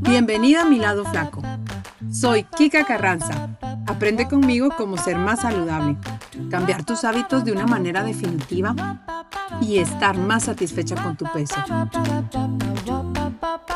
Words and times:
Bienvenida 0.00 0.62
a 0.62 0.64
mi 0.64 0.78
lado 0.78 1.04
flaco. 1.04 1.42
Soy 2.10 2.44
Kika 2.44 2.84
Carranza. 2.84 3.56
Aprende 3.86 4.28
conmigo 4.28 4.68
cómo 4.76 4.96
ser 4.96 5.16
más 5.16 5.40
saludable, 5.40 5.96
cambiar 6.50 6.84
tus 6.84 7.04
hábitos 7.04 7.44
de 7.44 7.52
una 7.52 7.66
manera 7.66 8.02
definitiva 8.02 8.74
y 9.60 9.78
estar 9.78 10.16
más 10.16 10.44
satisfecha 10.44 10.94
con 11.02 11.16
tu 11.16 11.24
peso. 11.32 11.56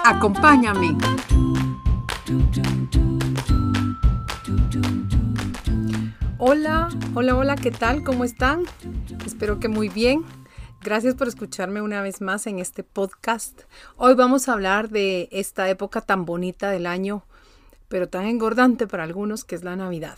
Acompáñame. 0.04 0.96
Hola, 6.38 6.88
hola, 7.14 7.34
hola, 7.34 7.56
¿qué 7.56 7.70
tal? 7.70 8.04
¿Cómo 8.04 8.24
están? 8.24 8.62
Espero 9.24 9.58
que 9.58 9.68
muy 9.68 9.88
bien. 9.88 10.22
Gracias 10.86 11.16
por 11.16 11.26
escucharme 11.26 11.82
una 11.82 12.00
vez 12.00 12.20
más 12.20 12.46
en 12.46 12.60
este 12.60 12.84
podcast. 12.84 13.62
Hoy 13.96 14.14
vamos 14.14 14.48
a 14.48 14.52
hablar 14.52 14.88
de 14.88 15.28
esta 15.32 15.68
época 15.68 16.00
tan 16.00 16.24
bonita 16.24 16.70
del 16.70 16.86
año, 16.86 17.24
pero 17.88 18.08
tan 18.08 18.26
engordante 18.26 18.86
para 18.86 19.02
algunos, 19.02 19.44
que 19.44 19.56
es 19.56 19.64
la 19.64 19.74
Navidad. 19.74 20.16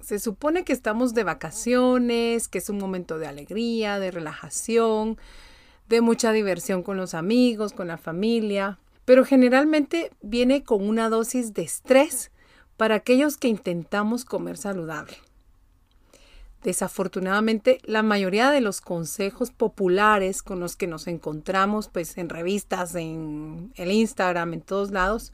Se 0.00 0.18
supone 0.18 0.64
que 0.64 0.72
estamos 0.72 1.14
de 1.14 1.22
vacaciones, 1.22 2.48
que 2.48 2.58
es 2.58 2.68
un 2.70 2.78
momento 2.78 3.20
de 3.20 3.28
alegría, 3.28 4.00
de 4.00 4.10
relajación, 4.10 5.16
de 5.88 6.00
mucha 6.00 6.32
diversión 6.32 6.82
con 6.82 6.96
los 6.96 7.14
amigos, 7.14 7.72
con 7.72 7.86
la 7.86 7.98
familia, 7.98 8.80
pero 9.04 9.24
generalmente 9.24 10.10
viene 10.20 10.64
con 10.64 10.88
una 10.88 11.08
dosis 11.08 11.54
de 11.54 11.62
estrés 11.62 12.32
para 12.76 12.96
aquellos 12.96 13.36
que 13.36 13.46
intentamos 13.46 14.24
comer 14.24 14.56
saludable. 14.56 15.18
Desafortunadamente, 16.62 17.80
la 17.84 18.02
mayoría 18.02 18.50
de 18.50 18.60
los 18.60 18.80
consejos 18.80 19.50
populares 19.50 20.42
con 20.42 20.60
los 20.60 20.76
que 20.76 20.86
nos 20.86 21.06
encontramos 21.06 21.88
pues 21.88 22.18
en 22.18 22.28
revistas, 22.28 22.94
en 22.94 23.72
el 23.76 23.92
Instagram, 23.92 24.54
en 24.54 24.60
todos 24.62 24.90
lados, 24.90 25.32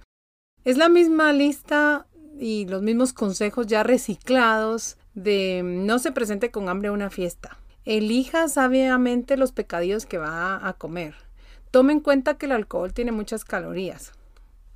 es 0.65 0.77
la 0.77 0.89
misma 0.89 1.33
lista 1.33 2.07
y 2.39 2.67
los 2.67 2.83
mismos 2.83 3.13
consejos 3.13 3.67
ya 3.67 3.83
reciclados 3.83 4.99
de 5.15 5.63
no 5.65 5.99
se 5.99 6.13
presente 6.13 6.51
con 6.51 6.69
hambre 6.69 6.89
a 6.89 6.93
una 6.93 7.11
fiesta. 7.11 7.59
Elija 7.85 8.49
sabiamente 8.49 9.37
los 9.37 9.53
pecadillos 9.53 10.07
que 10.07 10.19
va 10.19 10.67
a 10.67 10.73
comer. 10.75 11.15
Tome 11.71 11.93
en 11.93 12.01
cuenta 12.01 12.39
que 12.39 12.47
el 12.47 12.53
alcohol 12.53 12.93
tiene 12.93 13.13
muchas 13.13 13.45
calorías 13.45 14.13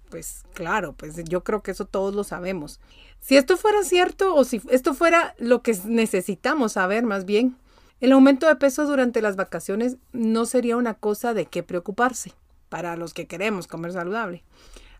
pues 0.08 0.44
claro, 0.54 0.94
pues 0.94 1.22
yo 1.24 1.44
creo 1.44 1.62
que 1.62 1.70
eso 1.70 1.84
todos 1.86 2.14
lo 2.14 2.24
sabemos. 2.24 2.80
Si 3.20 3.36
esto 3.36 3.56
fuera 3.56 3.82
cierto 3.82 4.34
o 4.34 4.44
si 4.44 4.62
esto 4.70 4.94
fuera 4.94 5.34
lo 5.38 5.62
que 5.62 5.76
necesitamos 5.84 6.72
saber 6.72 7.04
más 7.04 7.24
bien, 7.24 7.56
el 8.00 8.12
aumento 8.12 8.46
de 8.46 8.56
peso 8.56 8.86
durante 8.86 9.20
las 9.20 9.36
vacaciones 9.36 9.96
no 10.12 10.46
sería 10.46 10.76
una 10.76 10.94
cosa 10.94 11.34
de 11.34 11.46
qué 11.46 11.62
preocuparse 11.62 12.32
para 12.68 12.96
los 12.96 13.12
que 13.12 13.26
queremos 13.26 13.66
comer 13.66 13.92
saludable. 13.92 14.44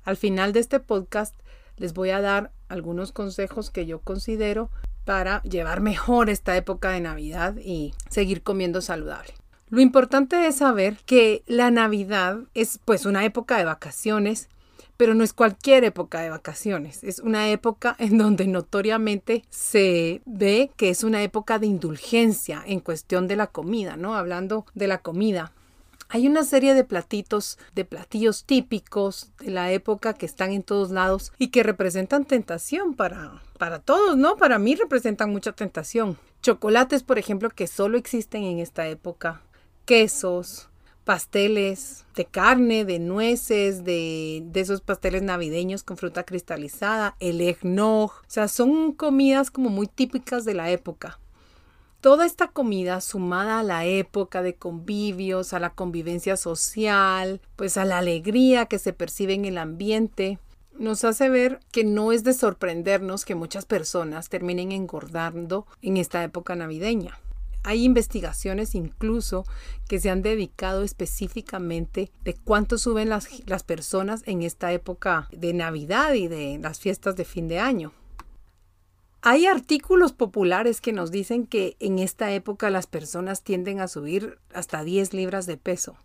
Al 0.05 0.17
final 0.17 0.53
de 0.53 0.61
este 0.61 0.81
podcast 0.81 1.35
les 1.77 1.95
voy 1.95 2.11
a 2.11 2.21
dar 2.21 2.51
algunos 2.69 3.13
consejos 3.13 3.71
que 3.71 3.87
yo 3.87 4.01
considero 4.01 4.71
para 5.05 5.43
llevar 5.43 5.81
mejor 5.81 6.29
esta 6.29 6.57
época 6.57 6.91
de 6.91 7.01
Navidad 7.01 7.57
y 7.57 7.95
seguir 8.11 8.43
comiendo 8.43 8.81
saludable. 8.81 9.33
Lo 9.71 9.81
importante 9.81 10.47
es 10.47 10.57
saber 10.57 10.97
que 11.07 11.43
la 11.47 11.71
Navidad 11.71 12.41
es 12.55 12.81
pues 12.85 13.07
una 13.07 13.25
época 13.25 13.59
de 13.59 13.65
vacaciones 13.65 14.49
pero 14.99 15.15
no 15.15 15.25
es 15.25 15.33
cualquier 15.33 15.85
época 15.85 16.21
de 16.21 16.29
vacaciones, 16.29 17.03
es 17.05 17.21
una 17.21 17.49
época 17.49 17.97
en 17.99 18.19
donde 18.19 18.47
notoriamente 18.47 19.45
se 19.49 20.21
ve 20.27 20.71
que 20.77 20.91
es 20.91 21.05
una 21.05 21.23
época 21.23 21.59
de 21.59 21.69
indulgencia 21.69 22.63
en 22.67 22.81
cuestión 22.81 23.29
de 23.29 23.37
la 23.37 23.47
comida, 23.47 23.97
¿no? 23.97 24.17
Hablando 24.17 24.67
de 24.75 24.89
la 24.89 24.99
comida. 24.99 25.53
Hay 26.11 26.27
una 26.27 26.43
serie 26.43 26.75
de 26.75 26.85
platitos, 26.85 27.59
de 27.75 27.85
platillos 27.85 28.45
típicos 28.45 29.31
de 29.39 29.51
la 29.51 29.71
época 29.71 30.15
que 30.15 30.27
están 30.27 30.53
en 30.53 30.63
todos 30.63 30.91
lados 30.91 31.33
y 31.39 31.49
que 31.49 31.63
representan 31.63 32.25
tentación 32.25 32.95
para, 32.95 33.43
para 33.57 33.79
todos, 33.79 34.17
¿no? 34.17 34.37
Para 34.37 34.59
mí 34.59 34.75
representan 34.75 35.31
mucha 35.31 35.53
tentación. 35.53 36.19
Chocolates, 36.43 37.05
por 37.05 37.19
ejemplo, 37.19 37.51
que 37.51 37.67
solo 37.67 37.99
existen 37.99 38.43
en 38.43 38.59
esta 38.59 38.89
época. 38.89 39.43
Quesos, 39.85 40.69
pasteles 41.09 42.05
de 42.17 42.27
carne, 42.27 42.85
de 42.85 42.99
nueces, 42.99 43.83
de, 43.83 44.45
esos 44.53 44.83
pasteles 44.83 45.23
navideños 45.23 45.83
con 45.83 45.97
fruta 45.97 46.25
cristalizada, 46.25 47.17
el 47.19 47.41
eggnog. 47.41 48.11
O 48.11 48.25
sea, 48.27 48.47
son 48.47 48.93
comidas 48.93 49.51
como 49.51 49.71
muy 49.71 49.87
típicas 49.87 50.45
de 50.45 50.53
la 50.53 50.71
época. 50.71 51.19
Toda 52.03 52.27
esta 52.27 52.49
comida 52.49 53.01
sumada 53.01 53.61
a 53.61 53.63
la 53.63 53.87
época 53.87 54.43
de 54.43 54.57
convivios, 54.57 55.55
a 55.55 55.61
la 55.61 55.71
convivencia 55.71 56.37
social, 56.37 57.41
pues 57.57 57.79
a 57.79 57.87
la 57.87 57.97
alegría 57.97 58.67
que 58.67 58.79
se 58.79 58.93
percibe 58.93 59.33
en 59.33 59.47
el 59.47 59.57
ambiente, 59.57 60.39
nos 60.79 61.05
hace 61.05 61.31
ver 61.31 61.61
que 61.73 61.85
no 61.85 62.13
es 62.13 62.23
de 62.23 62.35
sorprendernos 62.35 63.25
que 63.25 63.35
muchas 63.35 63.65
personas 63.65 64.29
terminen 64.29 64.73
engordando 64.73 65.67
en 65.81 65.97
esta 65.97 66.23
época 66.23 66.55
navideña. 66.55 67.19
Hay 67.63 67.85
investigaciones 67.85 68.75
incluso 68.75 69.45
que 69.89 70.01
se 70.01 70.11
han 70.11 70.23
dedicado 70.23 70.83
específicamente 70.83 72.11
de 72.25 72.35
cuánto 72.35 72.79
suben 72.79 73.09
las, 73.09 73.29
las 73.47 73.63
personas 73.63 74.23
en 74.27 74.43
esta 74.43 74.73
época 74.73 75.29
de 75.33 75.53
Navidad 75.53 76.15
y 76.15 76.29
de 76.29 76.59
las 76.61 76.79
fiestas 76.79 77.17
de 77.17 77.25
fin 77.25 77.49
de 77.49 77.59
año. 77.59 77.93
Hay 79.31 79.45
artículos 79.45 80.15
populares 80.15 80.81
que 80.81 80.95
nos 80.95 81.11
dicen 81.11 81.47
que 81.47 81.77
en 81.81 81.99
esta 81.99 82.33
época 82.33 82.71
las 82.71 82.87
personas 82.87 83.43
tienden 83.43 83.79
a 83.79 83.87
subir 83.87 84.39
hasta 84.55 84.83
10 84.83 85.13
libras 85.13 85.45
de 85.45 85.59
peso. 85.59 85.99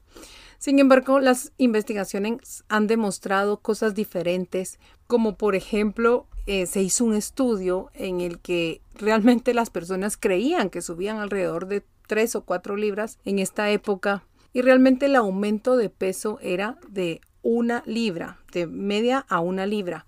Sin 0.59 0.78
embargo, 0.78 1.22
las 1.22 1.53
investigaciones 1.57 2.66
han 2.67 2.85
demostrado 2.85 3.62
cosas 3.62 3.95
diferentes, 3.95 4.78
como 5.07 5.38
por 5.38 5.56
ejemplo 5.56 6.28
eh, 6.47 6.66
se 6.66 6.81
hizo 6.81 7.06
un 7.06 7.13
estudio 7.13 7.91
en 7.94 8.19
el 8.19 8.39
que 8.39 8.81
realmente 8.94 9.53
las 9.53 9.69
personas 9.69 10.17
creían 10.17 10.69
que 10.69 10.81
subían 10.81 11.19
alrededor 11.19 11.67
de 11.67 11.81
3 12.07 12.35
o 12.35 12.41
4 12.44 12.75
libras 12.75 13.19
en 13.23 13.39
esta 13.39 13.72
época 13.72 14.25
y 14.51 14.63
realmente 14.63 15.06
el 15.06 15.16
aumento 15.16 15.78
de 15.78 15.89
peso 15.89 16.39
era 16.41 16.78
de 16.89 17.22
una 17.41 17.83
libra, 17.85 18.39
de 18.51 18.67
media 18.67 19.25
a 19.29 19.39
una 19.39 19.66
libra. 19.66 20.07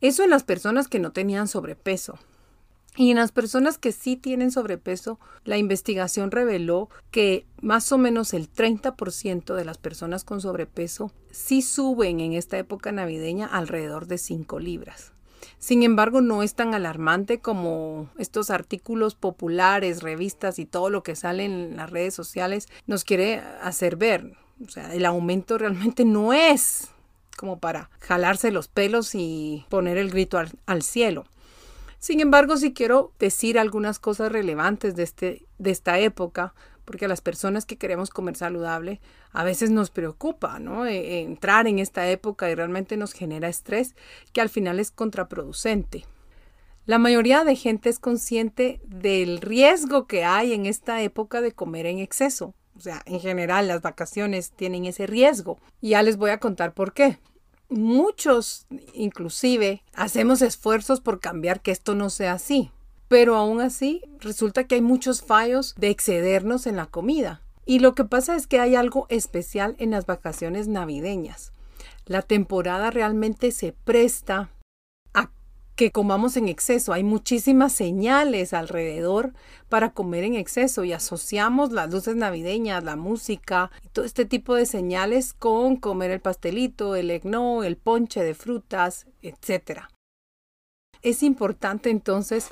Eso 0.00 0.24
en 0.24 0.30
las 0.30 0.42
personas 0.42 0.88
que 0.88 0.98
no 0.98 1.12
tenían 1.12 1.46
sobrepeso. 1.46 2.18
Y 2.98 3.12
en 3.12 3.18
las 3.18 3.30
personas 3.30 3.78
que 3.78 3.92
sí 3.92 4.16
tienen 4.16 4.50
sobrepeso, 4.50 5.20
la 5.44 5.56
investigación 5.56 6.32
reveló 6.32 6.90
que 7.12 7.46
más 7.62 7.92
o 7.92 7.96
menos 7.96 8.34
el 8.34 8.52
30% 8.52 9.54
de 9.54 9.64
las 9.64 9.78
personas 9.78 10.24
con 10.24 10.40
sobrepeso 10.40 11.12
sí 11.30 11.62
suben 11.62 12.18
en 12.18 12.32
esta 12.32 12.58
época 12.58 12.90
navideña 12.90 13.46
alrededor 13.46 14.08
de 14.08 14.18
5 14.18 14.58
libras. 14.58 15.12
Sin 15.60 15.84
embargo, 15.84 16.22
no 16.22 16.42
es 16.42 16.54
tan 16.54 16.74
alarmante 16.74 17.38
como 17.38 18.10
estos 18.18 18.50
artículos 18.50 19.14
populares, 19.14 20.02
revistas 20.02 20.58
y 20.58 20.66
todo 20.66 20.90
lo 20.90 21.04
que 21.04 21.14
sale 21.14 21.44
en 21.44 21.76
las 21.76 21.90
redes 21.90 22.14
sociales 22.14 22.66
nos 22.88 23.04
quiere 23.04 23.38
hacer 23.62 23.94
ver. 23.94 24.32
O 24.66 24.68
sea, 24.68 24.92
el 24.92 25.06
aumento 25.06 25.56
realmente 25.56 26.04
no 26.04 26.32
es 26.32 26.88
como 27.36 27.60
para 27.60 27.90
jalarse 28.00 28.50
los 28.50 28.66
pelos 28.66 29.14
y 29.14 29.64
poner 29.68 29.98
el 29.98 30.10
grito 30.10 30.36
al, 30.36 30.50
al 30.66 30.82
cielo. 30.82 31.26
Sin 31.98 32.20
embargo, 32.20 32.56
si 32.56 32.72
quiero 32.72 33.12
decir 33.18 33.58
algunas 33.58 33.98
cosas 33.98 34.30
relevantes 34.30 34.94
de, 34.94 35.02
este, 35.02 35.46
de 35.58 35.70
esta 35.70 35.98
época, 35.98 36.54
porque 36.84 37.04
a 37.04 37.08
las 37.08 37.20
personas 37.20 37.66
que 37.66 37.76
queremos 37.76 38.08
comer 38.08 38.36
saludable 38.36 39.00
a 39.32 39.44
veces 39.44 39.70
nos 39.70 39.90
preocupa, 39.90 40.58
¿no? 40.58 40.86
E, 40.86 41.20
entrar 41.20 41.66
en 41.66 41.80
esta 41.80 42.08
época 42.08 42.50
y 42.50 42.54
realmente 42.54 42.96
nos 42.96 43.12
genera 43.12 43.48
estrés 43.48 43.94
que 44.32 44.40
al 44.40 44.48
final 44.48 44.80
es 44.80 44.90
contraproducente. 44.90 46.06
La 46.86 46.98
mayoría 46.98 47.44
de 47.44 47.56
gente 47.56 47.90
es 47.90 47.98
consciente 47.98 48.80
del 48.86 49.42
riesgo 49.42 50.06
que 50.06 50.24
hay 50.24 50.54
en 50.54 50.64
esta 50.64 51.02
época 51.02 51.42
de 51.42 51.52
comer 51.52 51.84
en 51.84 51.98
exceso. 51.98 52.54
O 52.74 52.80
sea, 52.80 53.02
en 53.04 53.20
general 53.20 53.68
las 53.68 53.82
vacaciones 53.82 54.52
tienen 54.52 54.86
ese 54.86 55.06
riesgo. 55.06 55.58
Y 55.82 55.90
ya 55.90 56.02
les 56.02 56.16
voy 56.16 56.30
a 56.30 56.40
contar 56.40 56.72
por 56.72 56.94
qué 56.94 57.18
muchos 57.68 58.66
inclusive 58.94 59.82
hacemos 59.94 60.42
esfuerzos 60.42 61.00
por 61.00 61.20
cambiar 61.20 61.60
que 61.60 61.70
esto 61.70 61.94
no 61.94 62.10
sea 62.10 62.32
así. 62.32 62.70
Pero 63.08 63.36
aún 63.36 63.60
así 63.60 64.02
resulta 64.20 64.64
que 64.64 64.76
hay 64.76 64.82
muchos 64.82 65.22
fallos 65.22 65.74
de 65.78 65.88
excedernos 65.88 66.66
en 66.66 66.76
la 66.76 66.86
comida. 66.86 67.40
Y 67.64 67.80
lo 67.80 67.94
que 67.94 68.04
pasa 68.04 68.36
es 68.36 68.46
que 68.46 68.60
hay 68.60 68.74
algo 68.74 69.06
especial 69.08 69.76
en 69.78 69.90
las 69.90 70.06
vacaciones 70.06 70.68
navideñas. 70.68 71.52
La 72.06 72.22
temporada 72.22 72.90
realmente 72.90 73.50
se 73.50 73.72
presta 73.72 74.50
que 75.78 75.92
comamos 75.92 76.36
en 76.36 76.48
exceso. 76.48 76.92
Hay 76.92 77.04
muchísimas 77.04 77.72
señales 77.72 78.52
alrededor 78.52 79.32
para 79.68 79.92
comer 79.92 80.24
en 80.24 80.34
exceso 80.34 80.82
y 80.82 80.92
asociamos 80.92 81.70
las 81.70 81.88
luces 81.88 82.16
navideñas, 82.16 82.82
la 82.82 82.96
música 82.96 83.70
todo 83.92 84.04
este 84.04 84.24
tipo 84.24 84.56
de 84.56 84.66
señales 84.66 85.34
con 85.34 85.76
comer 85.76 86.10
el 86.10 86.20
pastelito, 86.20 86.96
el 86.96 87.12
eggnog, 87.12 87.62
el 87.62 87.76
ponche 87.76 88.24
de 88.24 88.34
frutas, 88.34 89.06
etc. 89.22 89.82
Es 91.02 91.22
importante 91.22 91.90
entonces, 91.90 92.48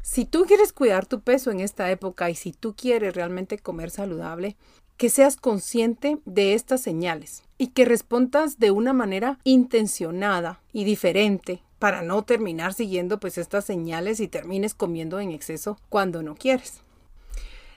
si 0.00 0.24
tú 0.24 0.46
quieres 0.46 0.72
cuidar 0.72 1.04
tu 1.04 1.20
peso 1.20 1.50
en 1.50 1.60
esta 1.60 1.90
época 1.90 2.30
y 2.30 2.34
si 2.34 2.52
tú 2.52 2.74
quieres 2.74 3.14
realmente 3.14 3.58
comer 3.58 3.90
saludable, 3.90 4.56
que 4.96 5.10
seas 5.10 5.36
consciente 5.36 6.20
de 6.24 6.54
estas 6.54 6.80
señales 6.80 7.42
y 7.58 7.68
que 7.68 7.84
respondas 7.84 8.58
de 8.58 8.70
una 8.70 8.94
manera 8.94 9.38
intencionada 9.44 10.62
y 10.72 10.84
diferente 10.84 11.62
para 11.82 12.02
no 12.02 12.22
terminar 12.22 12.74
siguiendo 12.74 13.18
pues 13.18 13.38
estas 13.38 13.64
señales 13.64 14.20
y 14.20 14.28
termines 14.28 14.72
comiendo 14.72 15.18
en 15.18 15.32
exceso 15.32 15.80
cuando 15.88 16.22
no 16.22 16.36
quieres. 16.36 16.80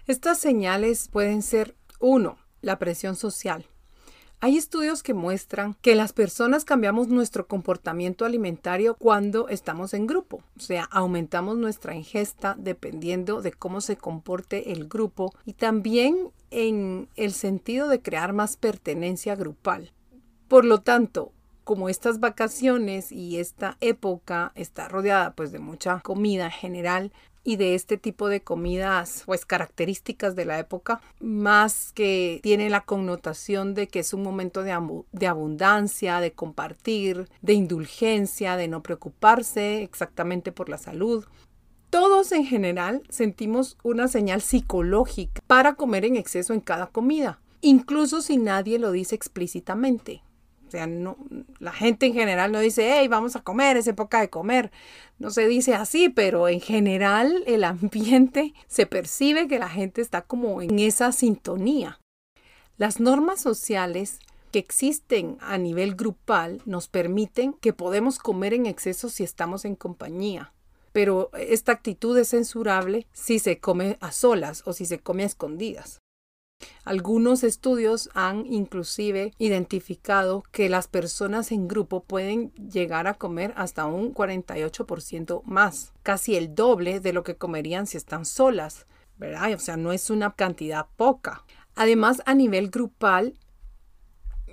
Estas 0.05 0.37
señales 0.37 1.07
pueden 1.07 1.41
ser 1.41 1.73
uno, 1.99 2.37
La 2.61 2.77
presión 2.77 3.15
social. 3.15 3.65
Hay 4.41 4.57
estudios 4.57 5.01
que 5.01 5.15
muestran 5.15 5.73
que 5.81 5.95
las 5.95 6.13
personas 6.13 6.65
cambiamos 6.65 7.07
nuestro 7.07 7.47
comportamiento 7.47 8.25
alimentario 8.25 8.93
cuando 8.93 9.49
estamos 9.49 9.95
en 9.95 10.05
grupo, 10.05 10.43
o 10.55 10.59
sea, 10.59 10.83
aumentamos 10.83 11.57
nuestra 11.57 11.95
ingesta 11.95 12.55
dependiendo 12.59 13.41
de 13.41 13.53
cómo 13.53 13.81
se 13.81 13.97
comporte 13.97 14.71
el 14.71 14.87
grupo 14.87 15.33
y 15.45 15.53
también 15.53 16.29
en 16.51 17.09
el 17.15 17.33
sentido 17.33 17.87
de 17.87 18.03
crear 18.03 18.33
más 18.33 18.55
pertenencia 18.55 19.35
grupal. 19.35 19.93
Por 20.47 20.63
lo 20.63 20.81
tanto, 20.81 21.31
como 21.65 21.89
estas 21.89 22.21
vacaciones 22.21 23.11
y 23.11 23.39
esta 23.39 23.75
época 23.81 24.53
está 24.55 24.87
rodeada 24.87 25.33
pues 25.33 25.51
de 25.51 25.59
mucha 25.59 25.99
comida 25.99 26.45
en 26.45 26.51
general, 26.51 27.11
y 27.45 27.55
de 27.57 27.75
este 27.75 27.97
tipo 27.97 28.27
de 28.27 28.41
comidas 28.41 29.23
pues 29.25 29.45
características 29.45 30.35
de 30.35 30.45
la 30.45 30.59
época, 30.59 30.99
más 31.21 31.93
que 31.93 32.39
tiene 32.43 32.69
la 32.69 32.81
connotación 32.81 33.75
de 33.75 33.87
que 33.87 33.99
es 33.99 34.13
un 34.13 34.23
momento 34.23 34.63
de, 34.63 34.75
de 35.11 35.27
abundancia, 35.27 36.19
de 36.19 36.33
compartir, 36.33 37.29
de 37.41 37.53
indulgencia, 37.53 38.57
de 38.57 38.67
no 38.67 38.81
preocuparse 38.81 39.83
exactamente 39.83 40.51
por 40.51 40.69
la 40.69 40.79
salud. 40.79 41.23
Todos 41.91 42.31
en 42.31 42.45
general 42.45 43.03
sentimos 43.09 43.77
una 43.83 44.07
señal 44.07 44.41
psicológica 44.41 45.41
para 45.45 45.75
comer 45.75 46.03
en 46.03 46.17
exceso 46.17 46.53
en 46.53 46.61
cada 46.61 46.87
comida, 46.87 47.39
incluso 47.61 48.21
si 48.21 48.37
nadie 48.37 48.79
lo 48.79 48.91
dice 48.91 49.13
explícitamente. 49.13 50.23
O 50.67 50.71
sea, 50.71 50.87
no, 50.87 51.17
la 51.59 51.71
gente 51.71 52.07
en 52.07 52.13
general 52.13 52.51
no 52.51 52.59
dice, 52.59 52.97
hey, 52.97 53.07
vamos 53.07 53.35
a 53.35 53.43
comer, 53.43 53.77
es 53.77 53.87
época 53.87 54.19
de 54.19 54.29
comer. 54.29 54.71
No 55.19 55.29
se 55.29 55.47
dice 55.47 55.75
así, 55.75 56.09
pero 56.09 56.47
en 56.47 56.59
general 56.59 57.43
el 57.45 57.63
ambiente 57.63 58.53
se 58.67 58.85
percibe 58.85 59.47
que 59.47 59.59
la 59.59 59.69
gente 59.69 60.01
está 60.01 60.23
como 60.23 60.61
en 60.61 60.79
esa 60.79 61.11
sintonía. 61.11 61.99
Las 62.77 62.99
normas 62.99 63.39
sociales 63.39 64.19
que 64.51 64.59
existen 64.59 65.37
a 65.41 65.57
nivel 65.57 65.95
grupal 65.95 66.61
nos 66.65 66.87
permiten 66.87 67.53
que 67.53 67.73
podemos 67.73 68.19
comer 68.19 68.53
en 68.53 68.65
exceso 68.65 69.09
si 69.09 69.23
estamos 69.23 69.65
en 69.65 69.75
compañía. 69.75 70.53
Pero 70.91 71.29
esta 71.33 71.73
actitud 71.73 72.17
es 72.17 72.29
censurable 72.29 73.05
si 73.11 73.39
se 73.39 73.59
come 73.59 73.97
a 73.99 74.11
solas 74.11 74.63
o 74.65 74.73
si 74.73 74.85
se 74.85 74.99
come 74.99 75.23
a 75.23 75.25
escondidas. 75.25 75.99
Algunos 76.85 77.43
estudios 77.43 78.09
han 78.13 78.45
inclusive 78.45 79.33
identificado 79.39 80.43
que 80.51 80.69
las 80.69 80.87
personas 80.87 81.51
en 81.51 81.67
grupo 81.67 82.03
pueden 82.03 82.51
llegar 82.53 83.07
a 83.07 83.15
comer 83.15 83.53
hasta 83.57 83.85
un 83.87 84.13
48% 84.13 85.41
más, 85.45 85.93
casi 86.03 86.35
el 86.35 86.53
doble 86.53 86.99
de 86.99 87.11
lo 87.11 87.23
que 87.23 87.37
comerían 87.37 87.87
si 87.87 87.97
están 87.97 88.23
solas, 88.23 88.85
¿verdad? 89.17 89.53
O 89.53 89.59
sea, 89.59 89.77
no 89.77 89.93
es 89.93 90.11
una 90.11 90.35
cantidad 90.35 90.85
poca. 90.95 91.43
Además, 91.75 92.21
a 92.27 92.35
nivel 92.35 92.69
grupal, 92.69 93.33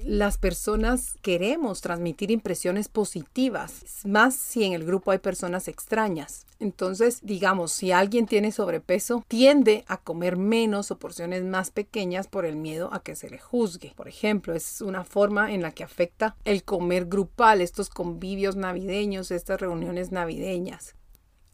las 0.05 0.39
personas 0.39 1.17
queremos 1.23 1.81
transmitir 1.81 2.31
impresiones 2.31 2.89
positivas, 2.89 4.05
más 4.05 4.35
si 4.35 4.65
en 4.65 4.73
el 4.73 4.85
grupo 4.85 5.11
hay 5.11 5.19
personas 5.19 5.69
extrañas. 5.69 6.47
Entonces, 6.59 7.21
digamos, 7.23 7.73
si 7.73 7.93
alguien 7.93 8.27
tiene 8.27 8.53
sobrepeso, 8.53 9.25
tiende 9.27 9.85
a 9.89 9.97
comer 9.97 10.37
menos 10.37 10.91
o 10.91 10.99
porciones 10.99 11.45
más 11.45 11.71
pequeñas 11.71 12.29
por 12.29 12.45
el 12.45 12.57
miedo 12.57 12.91
a 12.93 13.03
que 13.03 13.17
se 13.17 13.29
le 13.31 13.39
juzgue. 13.39 13.93
Por 13.97 14.09
ejemplo, 14.09 14.55
es 14.55 14.81
una 14.81 15.05
forma 15.05 15.53
en 15.53 15.63
la 15.63 15.73
que 15.73 15.85
afecta 15.85 16.37
el 16.45 16.63
comer 16.63 17.07
grupal, 17.07 17.61
estos 17.61 17.91
convivios 17.91 18.57
navideños, 18.57 19.31
estas 19.31 19.61
reuniones 19.61 20.13
navideñas 20.13 20.95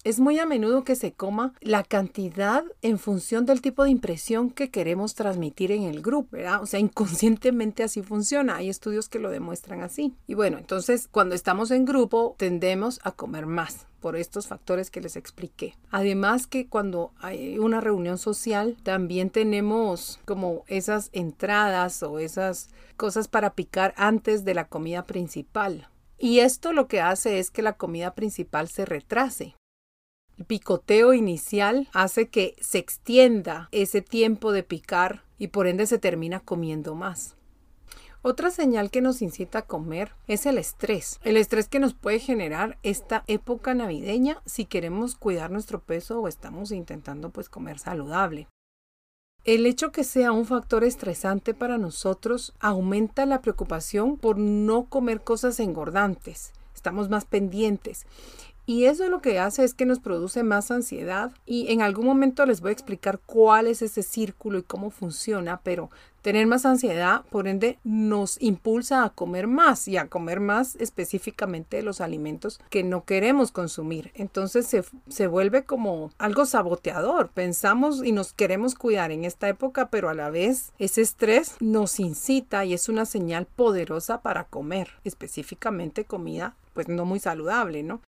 es 0.08 0.20
muy 0.20 0.38
a 0.38 0.46
menudo 0.46 0.84
que 0.84 0.96
se 0.96 1.12
coma 1.12 1.52
la 1.60 1.84
cantidad 1.84 2.64
en 2.80 2.98
función 2.98 3.44
del 3.44 3.60
tipo 3.60 3.84
de 3.84 3.90
impresión 3.90 4.48
que 4.48 4.70
queremos 4.70 5.14
transmitir 5.14 5.70
en 5.70 5.82
el 5.82 6.00
grupo, 6.00 6.30
¿verdad? 6.32 6.62
O 6.62 6.66
sea, 6.66 6.80
inconscientemente 6.80 7.82
así 7.82 8.00
funciona. 8.00 8.56
Hay 8.56 8.70
estudios 8.70 9.10
que 9.10 9.18
lo 9.18 9.28
demuestran 9.28 9.82
así. 9.82 10.14
Y 10.26 10.32
bueno, 10.32 10.56
entonces 10.56 11.08
cuando 11.08 11.34
estamos 11.34 11.70
en 11.70 11.84
grupo 11.84 12.36
tendemos 12.38 13.00
a 13.04 13.12
comer 13.12 13.44
más 13.44 13.86
por 14.00 14.16
estos 14.16 14.46
factores 14.46 14.90
que 14.90 15.02
les 15.02 15.14
expliqué. 15.14 15.74
Además 15.90 16.46
que 16.46 16.68
cuando 16.68 17.12
hay 17.18 17.58
una 17.58 17.82
reunión 17.82 18.16
social 18.16 18.78
también 18.82 19.28
tenemos 19.28 20.20
como 20.24 20.64
esas 20.68 21.10
entradas 21.12 22.02
o 22.02 22.18
esas 22.18 22.70
cosas 22.96 23.28
para 23.28 23.52
picar 23.52 23.92
antes 23.98 24.46
de 24.46 24.54
la 24.54 24.68
comida 24.68 25.04
principal. 25.04 25.90
Y 26.18 26.38
esto 26.38 26.72
lo 26.72 26.88
que 26.88 27.02
hace 27.02 27.38
es 27.38 27.50
que 27.50 27.60
la 27.60 27.74
comida 27.74 28.14
principal 28.14 28.68
se 28.68 28.86
retrase. 28.86 29.54
El 30.38 30.44
picoteo 30.44 31.14
inicial 31.14 31.88
hace 31.92 32.28
que 32.28 32.54
se 32.60 32.78
extienda 32.78 33.68
ese 33.72 34.02
tiempo 34.02 34.52
de 34.52 34.62
picar 34.62 35.24
y 35.36 35.48
por 35.48 35.66
ende 35.66 35.84
se 35.86 35.98
termina 35.98 36.38
comiendo 36.38 36.94
más. 36.94 37.34
Otra 38.22 38.52
señal 38.52 38.92
que 38.92 39.00
nos 39.00 39.20
incita 39.20 39.60
a 39.60 39.66
comer 39.66 40.12
es 40.28 40.46
el 40.46 40.58
estrés. 40.58 41.18
El 41.24 41.36
estrés 41.36 41.68
que 41.68 41.80
nos 41.80 41.94
puede 41.94 42.20
generar 42.20 42.78
esta 42.84 43.24
época 43.26 43.74
navideña 43.74 44.40
si 44.46 44.64
queremos 44.64 45.16
cuidar 45.16 45.50
nuestro 45.50 45.80
peso 45.80 46.20
o 46.20 46.28
estamos 46.28 46.70
intentando 46.70 47.30
pues 47.30 47.48
comer 47.48 47.80
saludable. 47.80 48.46
El 49.44 49.66
hecho 49.66 49.90
que 49.90 50.04
sea 50.04 50.30
un 50.30 50.46
factor 50.46 50.84
estresante 50.84 51.52
para 51.52 51.78
nosotros 51.78 52.54
aumenta 52.60 53.26
la 53.26 53.40
preocupación 53.40 54.16
por 54.16 54.38
no 54.38 54.84
comer 54.84 55.22
cosas 55.22 55.58
engordantes. 55.58 56.52
Estamos 56.74 57.08
más 57.08 57.24
pendientes 57.24 58.06
y 58.68 58.84
eso 58.84 59.08
lo 59.08 59.22
que 59.22 59.38
hace 59.38 59.64
es 59.64 59.72
que 59.72 59.86
nos 59.86 59.98
produce 59.98 60.42
más 60.42 60.70
ansiedad 60.70 61.32
y 61.46 61.72
en 61.72 61.80
algún 61.80 62.04
momento 62.04 62.44
les 62.44 62.60
voy 62.60 62.68
a 62.68 62.72
explicar 62.72 63.18
cuál 63.24 63.66
es 63.66 63.80
ese 63.80 64.02
círculo 64.02 64.58
y 64.58 64.62
cómo 64.62 64.90
funciona, 64.90 65.62
pero 65.64 65.88
tener 66.20 66.46
más 66.46 66.66
ansiedad, 66.66 67.22
por 67.30 67.48
ende, 67.48 67.78
nos 67.82 68.36
impulsa 68.42 69.04
a 69.04 69.08
comer 69.08 69.46
más 69.46 69.88
y 69.88 69.96
a 69.96 70.08
comer 70.08 70.40
más 70.40 70.76
específicamente 70.76 71.80
los 71.80 72.02
alimentos 72.02 72.60
que 72.68 72.82
no 72.82 73.04
queremos 73.04 73.52
consumir. 73.52 74.12
Entonces 74.14 74.66
se, 74.66 74.84
se 75.08 75.28
vuelve 75.28 75.64
como 75.64 76.10
algo 76.18 76.44
saboteador. 76.44 77.30
Pensamos 77.30 78.04
y 78.04 78.12
nos 78.12 78.34
queremos 78.34 78.74
cuidar 78.74 79.12
en 79.12 79.24
esta 79.24 79.48
época, 79.48 79.88
pero 79.88 80.10
a 80.10 80.14
la 80.14 80.28
vez 80.28 80.72
ese 80.78 81.00
estrés 81.00 81.56
nos 81.60 81.98
incita 82.00 82.66
y 82.66 82.74
es 82.74 82.90
una 82.90 83.06
señal 83.06 83.46
poderosa 83.46 84.20
para 84.20 84.44
comer, 84.44 84.90
específicamente 85.04 86.04
comida 86.04 86.54
pues 86.74 86.86
no 86.86 87.04
muy 87.04 87.18
saludable, 87.18 87.82
¿no? 87.82 88.00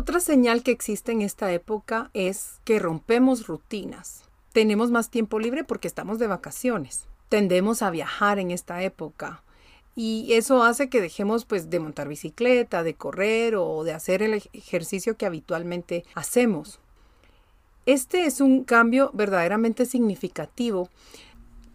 Otra 0.00 0.20
señal 0.20 0.62
que 0.62 0.70
existe 0.70 1.10
en 1.10 1.22
esta 1.22 1.52
época 1.52 2.08
es 2.14 2.60
que 2.62 2.78
rompemos 2.78 3.48
rutinas. 3.48 4.22
Tenemos 4.52 4.92
más 4.92 5.10
tiempo 5.10 5.40
libre 5.40 5.64
porque 5.64 5.88
estamos 5.88 6.20
de 6.20 6.28
vacaciones. 6.28 7.08
Tendemos 7.28 7.82
a 7.82 7.90
viajar 7.90 8.38
en 8.38 8.52
esta 8.52 8.80
época 8.84 9.42
y 9.96 10.34
eso 10.34 10.62
hace 10.62 10.88
que 10.88 11.00
dejemos 11.00 11.44
pues 11.44 11.68
de 11.68 11.80
montar 11.80 12.06
bicicleta, 12.06 12.84
de 12.84 12.94
correr 12.94 13.56
o 13.56 13.82
de 13.82 13.92
hacer 13.92 14.22
el 14.22 14.34
ejercicio 14.52 15.16
que 15.16 15.26
habitualmente 15.26 16.04
hacemos. 16.14 16.78
Este 17.84 18.24
es 18.24 18.40
un 18.40 18.62
cambio 18.62 19.10
verdaderamente 19.14 19.84
significativo. 19.84 20.90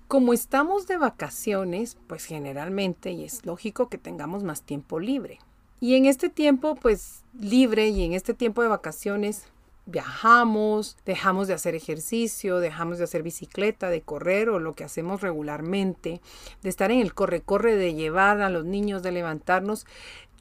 Como 0.08 0.32
estamos 0.32 0.88
de 0.88 0.96
vacaciones, 0.96 1.98
pues 2.08 2.24
generalmente 2.24 3.12
y 3.12 3.25
es 3.25 3.46
lógico 3.46 3.89
que 3.89 3.98
tengamos 3.98 4.44
más 4.44 4.62
tiempo 4.62 5.01
libre. 5.01 5.39
Y 5.84 5.96
en 5.96 6.06
este 6.06 6.30
tiempo, 6.30 6.75
pues 6.75 7.25
libre 7.38 7.90
y 7.90 8.06
en 8.06 8.13
este 8.13 8.34
tiempo 8.34 8.62
de 8.62 8.70
vacaciones, 8.70 9.44
viajamos, 9.86 10.96
dejamos 11.06 11.50
de 11.50 11.56
hacer 11.56 11.75
ejercicio, 11.75 12.60
dejamos 12.60 13.00
de 13.00 13.04
hacer 13.04 13.22
bicicleta, 13.22 13.90
de 13.90 14.02
correr 14.02 14.48
o 14.48 14.60
lo 14.60 14.75
que 14.75 14.86
hacemos 14.86 15.20
regularmente, 15.20 16.22
de 16.62 16.70
estar 16.70 16.90
en 16.90 17.02
el 17.02 17.13
corre-corre, 17.13 17.75
de 17.75 17.96
llevar 17.96 18.40
a 18.40 18.50
los 18.50 18.63
niños, 18.63 19.04
de 19.04 19.12
levantarnos. 19.12 19.86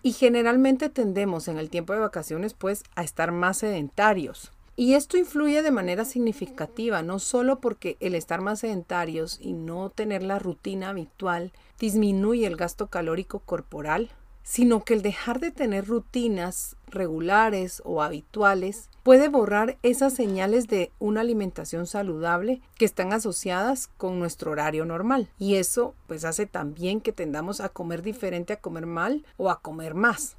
Y 0.05 0.13
generalmente 0.13 0.91
tendemos 0.91 1.49
en 1.49 1.59
el 1.59 1.71
tiempo 1.71 1.93
de 1.93 1.99
vacaciones 1.99 2.55
pues 2.55 2.85
a 2.95 3.03
estar 3.03 3.33
más 3.33 3.57
sedentarios. 3.57 4.53
Y 4.77 4.95
esto 4.95 5.17
influye 5.17 5.63
de 5.63 5.73
manera 5.73 6.05
significativa, 6.05 7.03
no 7.03 7.19
solo 7.19 7.59
porque 7.59 7.97
el 7.99 8.15
estar 8.15 8.41
más 8.41 8.61
sedentarios 8.61 9.41
y 9.43 9.55
no 9.55 9.91
tener 9.91 10.23
la 10.23 10.39
rutina 10.39 10.91
habitual 10.91 11.51
disminuye 11.81 12.47
el 12.47 12.55
gasto 12.55 12.87
calórico 12.87 13.41
corporal, 13.41 14.13
sino 14.43 14.85
que 14.85 14.95
el 14.95 15.03
dejar 15.03 15.41
de 15.41 15.51
tener 15.51 15.87
rutinas 15.87 16.77
regulares 16.87 17.83
o 17.85 18.03
habituales 18.03 18.89
puede 19.03 19.29
borrar 19.29 19.79
esas 19.83 20.13
señales 20.13 20.69
de 20.69 20.93
una 20.99 21.23
alimentación 21.23 21.87
saludable 21.87 22.61
que 22.77 22.85
están 22.85 23.13
asociadas 23.13 23.89
con 23.97 24.19
nuestro 24.19 24.53
horario 24.53 24.85
normal. 24.85 25.29
Y 25.39 25.57
eso 25.57 25.95
pues 26.07 26.25
hace 26.25 26.47
también 26.47 27.01
que 27.01 27.13
tendamos 27.13 27.61
a 27.61 27.69
comer 27.69 28.03
diferente 28.03 28.53
a 28.53 28.61
comer 28.61 28.87
mal 28.87 29.25
o 29.37 29.51
a 29.51 29.61
comer 29.61 29.95
más. 29.95 30.37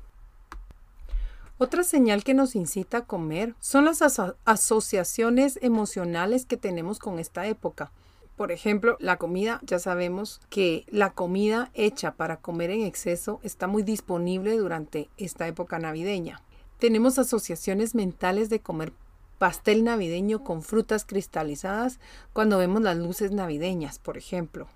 Otra 1.58 1.84
señal 1.84 2.24
que 2.24 2.34
nos 2.34 2.56
incita 2.56 2.98
a 2.98 3.06
comer 3.06 3.56
son 3.60 3.86
las 3.86 4.02
asociaciones 4.44 5.60
emocionales 5.62 6.46
que 6.46 6.58
tenemos 6.58 7.00
con 7.00 7.20
esta 7.20 7.46
época. 7.48 7.92
Por 8.36 8.52
ejemplo, 8.52 8.98
la 9.00 9.18
comida, 9.18 9.60
ya 9.64 9.78
sabemos 9.78 10.42
que 10.50 10.86
la 10.90 11.12
comida 11.12 11.70
hecha 11.76 12.16
para 12.16 12.38
comer 12.38 12.72
en 12.72 12.82
exceso 12.82 13.40
está 13.44 13.68
muy 13.68 13.84
disponible 13.84 14.58
durante 14.58 15.10
esta 15.18 15.48
época 15.48 15.78
navideña. 15.78 16.42
Tenemos 16.80 17.20
asociaciones 17.20 17.94
mentales 17.94 18.50
de 18.50 18.60
comer 18.60 18.92
pastel 19.38 19.84
navideño 19.84 20.44
con 20.44 20.64
frutas 20.64 21.06
cristalizadas 21.06 22.00
cuando 22.34 22.58
vemos 22.58 22.82
las 22.82 22.98
luces 22.98 23.32
navideñas, 23.32 24.00
por 24.00 24.18
ejemplo. 24.18 24.68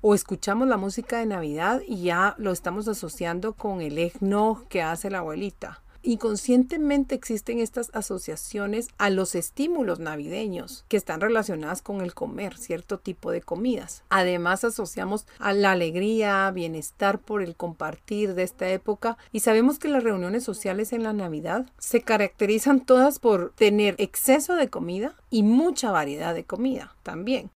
O 0.00 0.14
escuchamos 0.14 0.66
la 0.68 0.76
música 0.76 1.18
de 1.18 1.26
Navidad 1.26 1.82
y 1.86 2.04
ya 2.04 2.34
lo 2.38 2.52
estamos 2.52 2.88
asociando 2.88 3.52
con 3.52 3.80
el 3.80 3.98
eggnog 3.98 4.66
que 4.68 4.82
hace 4.82 5.10
la 5.10 5.18
abuelita. 5.18 5.83
Inconscientemente 6.06 7.14
existen 7.14 7.60
estas 7.60 7.90
asociaciones 7.94 8.88
a 8.98 9.08
los 9.08 9.34
estímulos 9.34 10.00
navideños 10.00 10.84
que 10.88 10.98
están 10.98 11.22
relacionadas 11.22 11.80
con 11.80 12.02
el 12.02 12.12
comer 12.12 12.58
cierto 12.58 12.98
tipo 12.98 13.30
de 13.30 13.40
comidas. 13.40 14.04
Además 14.10 14.64
asociamos 14.64 15.26
a 15.38 15.54
la 15.54 15.72
alegría, 15.72 16.50
bienestar 16.50 17.20
por 17.20 17.40
el 17.40 17.56
compartir 17.56 18.34
de 18.34 18.42
esta 18.42 18.68
época 18.68 19.16
y 19.32 19.40
sabemos 19.40 19.78
que 19.78 19.88
las 19.88 20.04
reuniones 20.04 20.44
sociales 20.44 20.92
en 20.92 21.04
la 21.04 21.14
Navidad 21.14 21.64
se 21.78 22.02
caracterizan 22.02 22.84
todas 22.84 23.18
por 23.18 23.54
tener 23.54 23.94
exceso 23.96 24.56
de 24.56 24.68
comida 24.68 25.16
y 25.30 25.42
mucha 25.42 25.90
variedad 25.90 26.34
de 26.34 26.44
comida 26.44 26.94
también. 27.02 27.53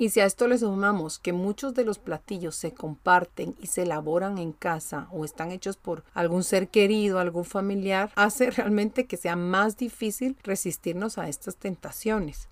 Y 0.00 0.08
si 0.08 0.20
a 0.20 0.24
esto 0.24 0.48
le 0.48 0.56
sumamos 0.56 1.18
que 1.18 1.34
muchos 1.34 1.74
de 1.74 1.84
los 1.84 1.98
platillos 1.98 2.56
se 2.56 2.72
comparten 2.72 3.54
y 3.60 3.66
se 3.66 3.82
elaboran 3.82 4.38
en 4.38 4.52
casa 4.52 5.08
o 5.12 5.26
están 5.26 5.52
hechos 5.52 5.76
por 5.76 6.04
algún 6.14 6.42
ser 6.42 6.68
querido, 6.68 7.18
algún 7.18 7.44
familiar, 7.44 8.10
hace 8.16 8.50
realmente 8.50 9.04
que 9.04 9.18
sea 9.18 9.36
más 9.36 9.76
difícil 9.76 10.38
resistirnos 10.42 11.18
a 11.18 11.28
estas 11.28 11.56
tentaciones. 11.56 12.48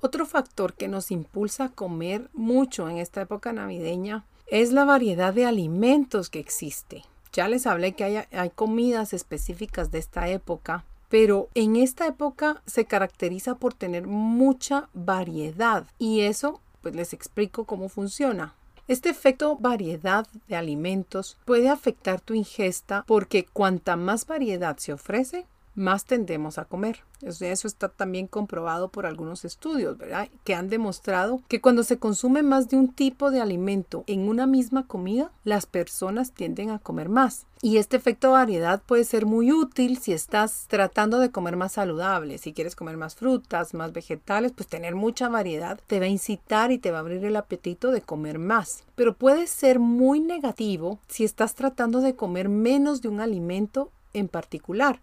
Otro 0.00 0.24
factor 0.24 0.74
que 0.74 0.86
nos 0.86 1.10
impulsa 1.10 1.64
a 1.64 1.70
comer 1.70 2.30
mucho 2.32 2.88
en 2.88 2.98
esta 2.98 3.20
época 3.22 3.52
navideña 3.52 4.24
es 4.46 4.72
la 4.72 4.84
variedad 4.84 5.34
de 5.34 5.46
alimentos 5.46 6.30
que 6.30 6.38
existe. 6.38 7.02
Ya 7.32 7.48
les 7.48 7.66
hablé 7.66 7.94
que 7.94 8.04
hay, 8.04 8.18
hay 8.30 8.50
comidas 8.50 9.14
específicas 9.14 9.90
de 9.90 9.98
esta 9.98 10.28
época 10.28 10.84
pero 11.08 11.48
en 11.54 11.76
esta 11.76 12.06
época 12.06 12.62
se 12.66 12.84
caracteriza 12.84 13.56
por 13.56 13.74
tener 13.74 14.06
mucha 14.06 14.88
variedad 14.94 15.86
y 15.98 16.22
eso 16.22 16.60
pues 16.82 16.94
les 16.94 17.12
explico 17.12 17.64
cómo 17.64 17.88
funciona. 17.88 18.54
Este 18.86 19.08
efecto 19.08 19.56
variedad 19.56 20.26
de 20.46 20.56
alimentos 20.56 21.38
puede 21.46 21.70
afectar 21.70 22.20
tu 22.20 22.34
ingesta 22.34 23.04
porque 23.06 23.46
cuanta 23.46 23.96
más 23.96 24.26
variedad 24.26 24.76
se 24.76 24.92
ofrece, 24.92 25.46
más 25.74 26.04
tendemos 26.04 26.58
a 26.58 26.64
comer. 26.64 27.00
Eso 27.22 27.66
está 27.66 27.88
también 27.88 28.26
comprobado 28.26 28.88
por 28.88 29.06
algunos 29.06 29.44
estudios, 29.44 29.96
¿verdad? 29.96 30.28
Que 30.44 30.54
han 30.54 30.68
demostrado 30.68 31.40
que 31.48 31.60
cuando 31.60 31.82
se 31.82 31.98
consume 31.98 32.42
más 32.42 32.68
de 32.68 32.76
un 32.76 32.92
tipo 32.92 33.30
de 33.30 33.40
alimento 33.40 34.04
en 34.06 34.28
una 34.28 34.46
misma 34.46 34.86
comida, 34.86 35.30
las 35.42 35.66
personas 35.66 36.32
tienden 36.32 36.70
a 36.70 36.78
comer 36.78 37.08
más. 37.08 37.46
Y 37.62 37.78
este 37.78 37.96
efecto 37.96 38.26
de 38.26 38.34
variedad 38.34 38.82
puede 38.82 39.04
ser 39.04 39.24
muy 39.24 39.50
útil 39.50 39.96
si 39.96 40.12
estás 40.12 40.66
tratando 40.68 41.18
de 41.18 41.30
comer 41.30 41.56
más 41.56 41.72
saludable. 41.72 42.36
Si 42.36 42.52
quieres 42.52 42.76
comer 42.76 42.98
más 42.98 43.14
frutas, 43.14 43.72
más 43.72 43.94
vegetales, 43.94 44.52
pues 44.52 44.68
tener 44.68 44.94
mucha 44.94 45.30
variedad 45.30 45.80
te 45.86 45.98
va 45.98 46.04
a 46.04 46.10
incitar 46.10 46.72
y 46.72 46.78
te 46.78 46.90
va 46.90 46.98
a 46.98 47.00
abrir 47.00 47.24
el 47.24 47.36
apetito 47.36 47.90
de 47.90 48.02
comer 48.02 48.38
más. 48.38 48.84
Pero 48.96 49.14
puede 49.14 49.46
ser 49.46 49.78
muy 49.78 50.20
negativo 50.20 50.98
si 51.08 51.24
estás 51.24 51.54
tratando 51.54 52.02
de 52.02 52.14
comer 52.14 52.50
menos 52.50 53.00
de 53.00 53.08
un 53.08 53.20
alimento 53.20 53.90
en 54.12 54.28
particular 54.28 55.00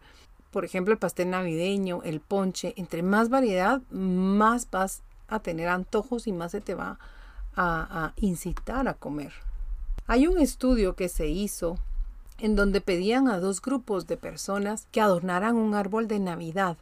por 0.52 0.66
ejemplo, 0.66 0.94
el 0.94 1.00
pastel 1.00 1.30
navideño, 1.30 2.02
el 2.04 2.20
ponche, 2.20 2.74
entre 2.76 3.04
más 3.04 3.30
variedad, 3.30 3.82
más 3.90 4.70
vas 4.70 5.02
a 5.28 5.40
tener 5.40 5.70
antojos 5.70 6.28
y 6.28 6.34
más 6.34 6.52
se 6.52 6.62
te 6.62 6.76
va 6.76 7.00
a, 7.56 8.14
incitar 8.18 8.88
a 8.88 8.94
comer. 8.94 9.32
Hay 10.08 10.28
un 10.28 10.40
estudio 10.40 10.96
que 10.96 11.10
se 11.10 11.28
hizo 11.28 11.78
en 12.38 12.56
donde 12.56 12.82
pedían 12.82 13.28
a 13.28 13.40
dos 13.40 13.62
grupos 13.62 14.08
de 14.08 14.18
personas 14.18 14.88
que 14.92 15.00
adornaran 15.00 15.56
un 15.56 15.74
árbol 15.74 16.08
de 16.08 16.20
Navidad. 16.20 16.78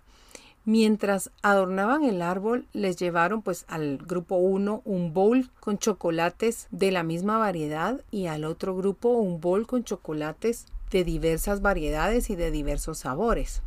Mientras 0.66 1.32
adornaban 1.42 2.04
el 2.04 2.22
árbol, 2.22 2.66
les 2.74 2.98
llevaron 2.98 3.42
pues 3.42 3.66
al 3.68 3.98
grupo 3.98 4.36
1 4.36 4.82
un 4.86 5.14
bowl 5.14 5.50
con 5.60 5.78
chocolates 5.78 6.68
de 6.72 6.92
la 6.92 7.04
misma 7.04 7.38
variedad 7.38 8.02
y 8.12 8.28
al 8.28 8.46
otro 8.46 8.76
grupo 8.76 9.10
un 9.10 9.42
bowl 9.42 9.68
con 9.68 9.84
chocolates 9.84 10.66
de 10.92 11.04
diversas 11.04 11.62
variedades 11.62 12.30
y 12.30 12.36
de 12.36 12.52
diversos 12.52 13.00
sabores. 13.00 13.62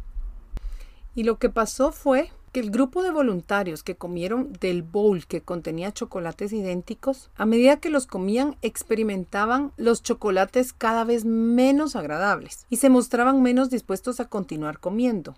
Y 1.15 1.25
lo 1.25 1.39
que 1.39 1.51
pasó 1.51 1.93
fue 1.93 2.31
que 2.53 2.61
el 2.61 2.71
grupo 2.71 3.03
de 3.03 3.11
voluntarios 3.11 3.83
que 3.83 3.97
comieron 3.97 4.53
del 4.61 4.83
bowl 4.83 5.27
que 5.27 5.41
contenía 5.41 5.93
chocolates 5.93 6.53
idénticos, 6.53 7.31
a 7.35 7.47
medida 7.47 7.81
que 7.81 7.89
los 7.89 8.07
comían 8.07 8.57
experimentaban 8.61 9.73
los 9.79 10.03
chocolates 10.03 10.75
cada 10.75 11.05
vez 11.05 11.25
menos 11.25 11.97
agradables 11.97 12.67
y 12.69 12.77
se 12.77 12.91
mostraban 12.91 13.43
menos 13.43 13.71
dispuestos 13.71 14.21
a 14.21 14.29
continuar 14.29 14.81
comiendo. 14.81 15.35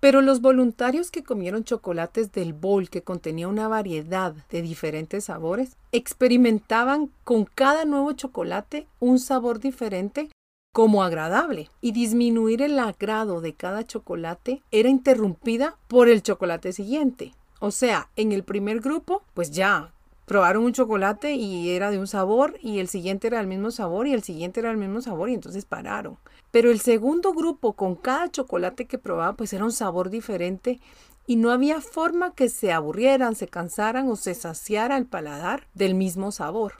Pero 0.00 0.22
los 0.22 0.40
voluntarios 0.40 1.10
que 1.10 1.22
comieron 1.22 1.64
chocolates 1.64 2.32
del 2.32 2.54
bowl 2.54 2.88
que 2.88 3.02
contenía 3.02 3.48
una 3.48 3.68
variedad 3.68 4.34
de 4.50 4.62
diferentes 4.62 5.24
sabores, 5.24 5.76
experimentaban 5.92 7.10
con 7.22 7.44
cada 7.44 7.84
nuevo 7.84 8.12
chocolate 8.12 8.86
un 8.98 9.18
sabor 9.18 9.60
diferente 9.60 10.30
como 10.72 11.02
agradable 11.02 11.68
y 11.80 11.92
disminuir 11.92 12.62
el 12.62 12.78
agrado 12.78 13.40
de 13.40 13.54
cada 13.54 13.84
chocolate 13.84 14.62
era 14.70 14.88
interrumpida 14.88 15.76
por 15.88 16.08
el 16.08 16.22
chocolate 16.22 16.72
siguiente. 16.72 17.34
O 17.58 17.70
sea, 17.70 18.08
en 18.16 18.32
el 18.32 18.44
primer 18.44 18.80
grupo, 18.80 19.22
pues 19.34 19.50
ya 19.50 19.92
probaron 20.26 20.64
un 20.64 20.72
chocolate 20.72 21.34
y 21.34 21.70
era 21.70 21.90
de 21.90 21.98
un 21.98 22.06
sabor 22.06 22.56
y 22.62 22.78
el 22.78 22.88
siguiente 22.88 23.26
era 23.26 23.38
del 23.38 23.48
mismo 23.48 23.72
sabor 23.72 24.06
y 24.06 24.12
el 24.12 24.22
siguiente 24.22 24.60
era 24.60 24.68
del 24.68 24.78
mismo 24.78 25.02
sabor 25.02 25.28
y 25.28 25.34
entonces 25.34 25.64
pararon. 25.64 26.18
Pero 26.52 26.70
el 26.70 26.80
segundo 26.80 27.32
grupo 27.32 27.72
con 27.72 27.96
cada 27.96 28.30
chocolate 28.30 28.86
que 28.86 28.98
probaba 28.98 29.34
pues 29.34 29.52
era 29.52 29.64
un 29.64 29.72
sabor 29.72 30.08
diferente 30.08 30.80
y 31.26 31.34
no 31.36 31.50
había 31.50 31.80
forma 31.80 32.32
que 32.34 32.48
se 32.48 32.72
aburrieran, 32.72 33.34
se 33.34 33.48
cansaran 33.48 34.08
o 34.08 34.16
se 34.16 34.34
saciara 34.34 34.96
el 34.96 35.06
paladar 35.06 35.66
del 35.74 35.94
mismo 35.94 36.30
sabor. 36.30 36.74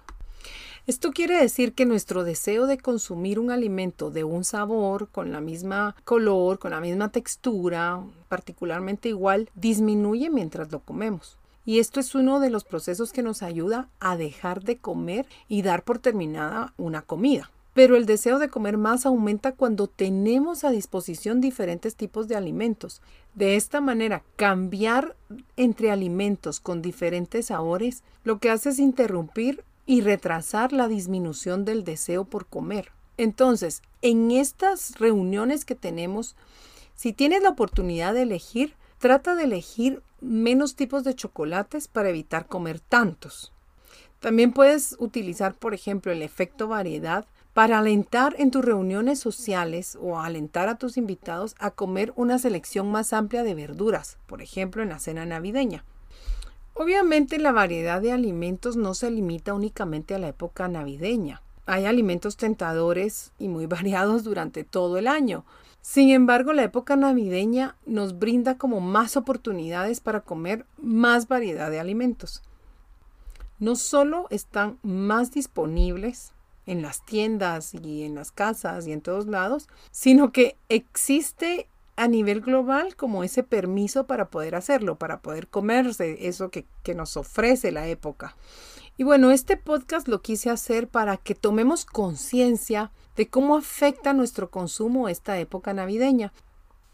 Esto 0.87 1.11
quiere 1.13 1.37
decir 1.39 1.75
que 1.75 1.85
nuestro 1.85 2.25
deseo 2.25 2.67
de 2.67 2.79
consumir 2.79 3.39
un 3.39 3.51
alimento 3.51 4.11
de 4.11 4.25
un 4.25 4.45
sabor, 4.45 5.09
con 5.09 5.31
la 5.31 5.41
misma 5.41 5.95
color, 6.05 6.59
con 6.59 6.71
la 6.71 6.81
misma 6.81 7.11
textura, 7.11 8.03
particularmente 8.29 9.11
igual, 9.11 9.51
disminuye 9.55 10.31
mientras 10.31 10.73
lo 10.73 10.81
comemos. 10.81 11.37
Y 11.67 11.79
esto 11.79 12.01
es 12.01 12.15
uno 12.15 12.41
de 12.41 12.51
los 12.51 12.65
procesos 12.65 13.13
que 13.13 13.23
nos 13.23 13.43
ayuda 13.43 13.89
a 14.01 14.17
dejar 14.17 14.65
de 14.65 14.79
comer 14.79 15.27
y 15.49 15.63
dar 15.63 15.85
por 15.85 15.99
terminada 15.99 16.73
una 16.79 17.03
comida. 17.03 17.51
Pero 17.75 17.95
el 17.95 18.07
deseo 18.07 18.39
de 18.39 18.49
comer 18.49 18.79
más 18.79 19.07
aumenta 19.07 19.53
cuando 19.53 19.87
tenemos 19.87 20.65
a 20.65 20.71
disposición 20.71 21.41
diferentes 21.41 21.95
tipos 21.95 22.27
de 22.27 22.37
alimentos. 22.37 23.01
De 23.35 23.55
esta 23.55 23.81
manera, 23.81 24.25
cambiar 24.37 25.15
entre 25.57 25.91
alimentos 25.91 26.59
con 26.59 26.83
diferentes 26.83 27.47
sabores 27.47 28.03
lo 28.25 28.39
que 28.39 28.51
hace 28.51 28.71
es 28.71 28.79
interrumpir 28.79 29.63
y 29.91 30.03
retrasar 30.03 30.73
la 30.73 30.87
disminución 30.87 31.65
del 31.65 31.83
deseo 31.83 32.25
por 32.25 32.47
comer. 32.47 32.93
Entonces, 33.17 33.83
en 34.03 34.31
estas 34.31 34.97
reuniones 35.01 35.65
que 35.65 35.75
tenemos, 35.75 36.37
si 36.95 37.13
tienes 37.13 37.43
la 37.43 37.49
oportunidad 37.49 38.15
de 38.15 38.23
elegir, 38.23 38.77
trata 38.99 39.35
de 39.35 39.43
elegir 39.43 40.01
menos 40.21 40.77
tipos 40.77 41.03
de 41.03 41.17
chocolates 41.17 41.89
para 41.89 42.11
evitar 42.11 42.47
comer 42.47 42.79
tantos. 42.79 43.53
También 44.21 44.53
puedes 44.53 44.95
utilizar, 45.01 45.55
por 45.55 45.75
ejemplo, 45.75 46.13
el 46.13 46.23
efecto 46.23 46.69
variedad 46.69 47.27
para 47.53 47.81
alentar 47.81 48.37
en 48.39 48.53
tus 48.53 48.65
reuniones 48.65 49.19
sociales 49.19 49.99
o 50.01 50.21
alentar 50.21 50.69
a 50.69 50.79
tus 50.79 50.99
invitados 50.99 51.57
a 51.59 51.73
comer 51.73 52.13
una 52.15 52.39
selección 52.39 52.93
más 52.93 53.13
amplia 53.13 53.43
de 53.43 53.57
verduras, 53.57 54.19
por 54.29 54.41
ejemplo, 54.41 54.85
en 54.85 54.91
la 54.91 55.01
cena 55.01 55.27
navideña. 55.27 55.85
Obviamente 56.83 57.39
la 57.39 57.53
variedad 57.53 58.01
de 58.01 58.11
alimentos 58.11 58.75
no 58.79 58.95
se 58.95 59.11
limita 59.11 59.53
únicamente 59.53 60.15
a 60.15 60.19
la 60.19 60.29
época 60.29 60.67
navideña. 60.67 61.43
Hay 61.67 61.85
alimentos 61.85 62.39
tentadores 62.39 63.33
y 63.39 63.49
muy 63.49 63.67
variados 63.77 64.25
durante 64.25 64.65
todo 64.65 64.97
el 64.97 65.07
año. 65.07 65.45
Sin 65.83 66.09
embargo, 66.09 66.55
la 66.55 66.63
época 66.63 66.97
navideña 66.97 67.77
nos 67.85 68.19
brinda 68.19 68.57
como 68.57 68.81
más 68.81 69.19
oportunidades 69.19 70.01
para 70.01 70.23
comer 70.23 70.65
más 70.79 71.29
variedad 71.29 71.71
de 71.71 71.81
alimentos. 71.81 72.43
No 73.59 73.77
solo 73.77 74.27
están 74.31 74.79
más 74.83 75.33
disponibles 75.33 76.33
en 76.65 76.81
las 76.81 77.05
tiendas 77.05 77.75
y 77.75 78.05
en 78.05 78.15
las 78.15 78.33
casas 78.33 78.87
y 78.87 78.93
en 78.93 79.03
todos 79.03 79.27
lados, 79.27 79.69
sino 79.91 80.33
que 80.33 80.57
existe 80.71 81.69
a 82.01 82.09
nivel 82.09 82.41
global 82.41 82.97
como 82.97 83.25
ese 83.25 83.43
permiso 83.43 84.07
para 84.07 84.31
poder 84.31 84.55
hacerlo, 84.55 84.97
para 84.97 85.21
poder 85.21 85.49
comerse 85.49 86.27
eso 86.27 86.51
que, 86.51 86.65
que 86.83 86.95
nos 86.95 87.19
ofrece 87.19 87.73
la 87.73 87.89
época. 87.89 88.37
Y 88.97 89.05
bueno, 89.05 89.31
este 89.31 89.59
podcast 89.59 90.09
lo 90.09 90.23
quise 90.23 90.49
hacer 90.49 90.89
para 90.89 91.19
que 91.19 91.35
tomemos 91.35 91.85
conciencia 91.85 92.91
de 93.17 93.29
cómo 93.29 93.55
afecta 93.55 94.15
nuestro 94.15 94.51
consumo 94.51 95.11
esta 95.11 95.39
época 95.39 95.75
navideña. 95.75 96.33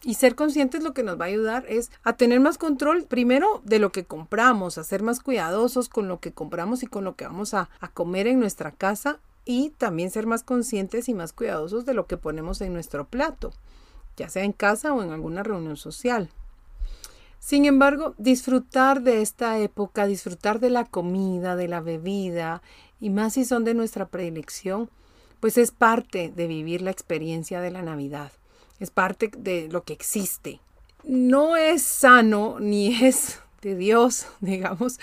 Y 0.02 0.14
ser 0.14 0.34
conscientes 0.34 0.82
lo 0.82 0.92
que 0.92 1.04
nos 1.04 1.20
va 1.20 1.26
a 1.26 1.28
ayudar 1.28 1.64
es 1.68 1.92
a 2.02 2.16
tener 2.16 2.40
más 2.40 2.58
control, 2.58 3.04
primero, 3.04 3.62
de 3.64 3.78
lo 3.78 3.92
que 3.92 4.04
compramos, 4.04 4.76
a 4.76 4.82
ser 4.82 5.04
más 5.04 5.20
cuidadosos 5.20 5.88
con 5.88 6.08
lo 6.08 6.18
que 6.18 6.32
compramos 6.32 6.82
y 6.82 6.88
con 6.88 7.04
lo 7.04 7.14
que 7.14 7.26
vamos 7.26 7.54
a, 7.54 7.70
a 7.78 7.88
comer 7.88 8.26
en 8.26 8.40
nuestra 8.40 8.72
casa 8.72 9.20
y 9.44 9.70
también 9.70 10.10
ser 10.10 10.26
más 10.26 10.42
conscientes 10.42 11.08
y 11.08 11.14
más 11.14 11.32
cuidadosos 11.32 11.86
de 11.86 11.94
lo 11.94 12.06
que 12.06 12.16
ponemos 12.16 12.60
en 12.60 12.72
nuestro 12.72 13.06
plato, 13.06 13.52
ya 14.16 14.28
sea 14.28 14.44
en 14.44 14.52
casa 14.52 14.92
o 14.92 15.02
en 15.02 15.10
alguna 15.10 15.42
reunión 15.42 15.76
social. 15.76 16.28
Sin 17.38 17.64
embargo, 17.64 18.14
disfrutar 18.18 19.02
de 19.02 19.22
esta 19.22 19.58
época, 19.58 20.06
disfrutar 20.06 20.58
de 20.58 20.70
la 20.70 20.84
comida, 20.84 21.54
de 21.54 21.68
la 21.68 21.80
bebida, 21.80 22.62
y 23.00 23.10
más 23.10 23.34
si 23.34 23.44
son 23.44 23.64
de 23.64 23.74
nuestra 23.74 24.06
predilección, 24.06 24.90
pues 25.40 25.58
es 25.58 25.70
parte 25.70 26.32
de 26.34 26.46
vivir 26.46 26.82
la 26.82 26.90
experiencia 26.90 27.60
de 27.60 27.70
la 27.70 27.82
Navidad 27.82 28.32
es 28.80 28.90
parte 28.90 29.30
de 29.36 29.68
lo 29.70 29.84
que 29.84 29.92
existe. 29.92 30.60
No 31.04 31.56
es 31.56 31.82
sano 31.82 32.58
ni 32.60 32.94
es 33.04 33.40
Dios, 33.74 34.26
digamos, 34.40 34.98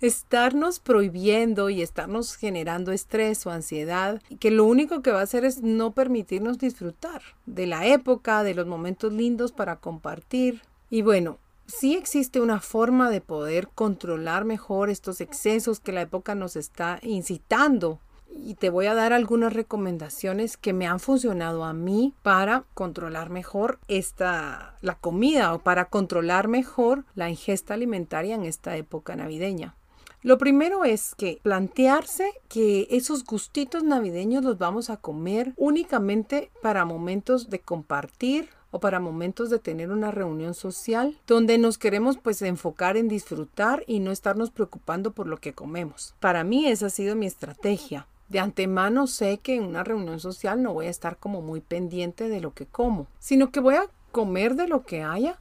estarnos 0.00 0.80
prohibiendo 0.80 1.70
y 1.70 1.82
estarnos 1.82 2.36
generando 2.36 2.92
estrés 2.92 3.46
o 3.46 3.50
ansiedad, 3.50 4.20
que 4.40 4.50
lo 4.50 4.64
único 4.64 5.02
que 5.02 5.12
va 5.12 5.20
a 5.20 5.24
hacer 5.24 5.44
es 5.44 5.62
no 5.62 5.92
permitirnos 5.92 6.58
disfrutar 6.58 7.22
de 7.46 7.66
la 7.66 7.86
época, 7.86 8.42
de 8.42 8.54
los 8.54 8.66
momentos 8.66 9.12
lindos 9.12 9.52
para 9.52 9.76
compartir. 9.76 10.62
Y 10.90 11.02
bueno, 11.02 11.38
sí 11.66 11.94
existe 11.94 12.40
una 12.40 12.60
forma 12.60 13.10
de 13.10 13.20
poder 13.20 13.68
controlar 13.68 14.44
mejor 14.44 14.90
estos 14.90 15.20
excesos 15.20 15.80
que 15.80 15.92
la 15.92 16.02
época 16.02 16.34
nos 16.34 16.56
está 16.56 16.98
incitando 17.02 18.00
y 18.30 18.54
te 18.54 18.70
voy 18.70 18.86
a 18.86 18.94
dar 18.94 19.12
algunas 19.12 19.52
recomendaciones 19.52 20.56
que 20.56 20.72
me 20.72 20.86
han 20.86 21.00
funcionado 21.00 21.64
a 21.64 21.72
mí 21.72 22.14
para 22.22 22.64
controlar 22.74 23.30
mejor 23.30 23.78
esta 23.88 24.76
la 24.80 24.94
comida 24.94 25.54
o 25.54 25.58
para 25.58 25.86
controlar 25.86 26.48
mejor 26.48 27.04
la 27.14 27.28
ingesta 27.28 27.74
alimentaria 27.74 28.34
en 28.34 28.44
esta 28.44 28.76
época 28.76 29.16
navideña. 29.16 29.74
Lo 30.22 30.36
primero 30.36 30.84
es 30.84 31.14
que 31.14 31.38
plantearse 31.42 32.32
que 32.48 32.88
esos 32.90 33.24
gustitos 33.24 33.84
navideños 33.84 34.44
los 34.44 34.58
vamos 34.58 34.90
a 34.90 34.96
comer 34.96 35.52
únicamente 35.56 36.50
para 36.60 36.84
momentos 36.84 37.50
de 37.50 37.60
compartir 37.60 38.48
o 38.70 38.80
para 38.80 38.98
momentos 38.98 39.48
de 39.48 39.58
tener 39.58 39.90
una 39.90 40.10
reunión 40.10 40.54
social 40.54 41.18
donde 41.26 41.56
nos 41.56 41.78
queremos 41.78 42.18
pues 42.18 42.42
enfocar 42.42 42.96
en 42.96 43.08
disfrutar 43.08 43.84
y 43.86 44.00
no 44.00 44.10
estarnos 44.10 44.50
preocupando 44.50 45.12
por 45.12 45.26
lo 45.26 45.38
que 45.38 45.54
comemos. 45.54 46.14
Para 46.18 46.44
mí 46.44 46.66
esa 46.66 46.86
ha 46.86 46.90
sido 46.90 47.14
mi 47.14 47.26
estrategia 47.26 48.06
de 48.28 48.38
antemano 48.38 49.06
sé 49.06 49.38
que 49.38 49.56
en 49.56 49.64
una 49.64 49.84
reunión 49.84 50.20
social 50.20 50.62
no 50.62 50.74
voy 50.74 50.86
a 50.86 50.90
estar 50.90 51.16
como 51.18 51.40
muy 51.40 51.60
pendiente 51.60 52.28
de 52.28 52.40
lo 52.40 52.52
que 52.54 52.66
como, 52.66 53.06
sino 53.18 53.50
que 53.50 53.60
voy 53.60 53.76
a 53.76 53.86
comer 54.12 54.54
de 54.54 54.68
lo 54.68 54.84
que 54.84 55.02
haya, 55.02 55.38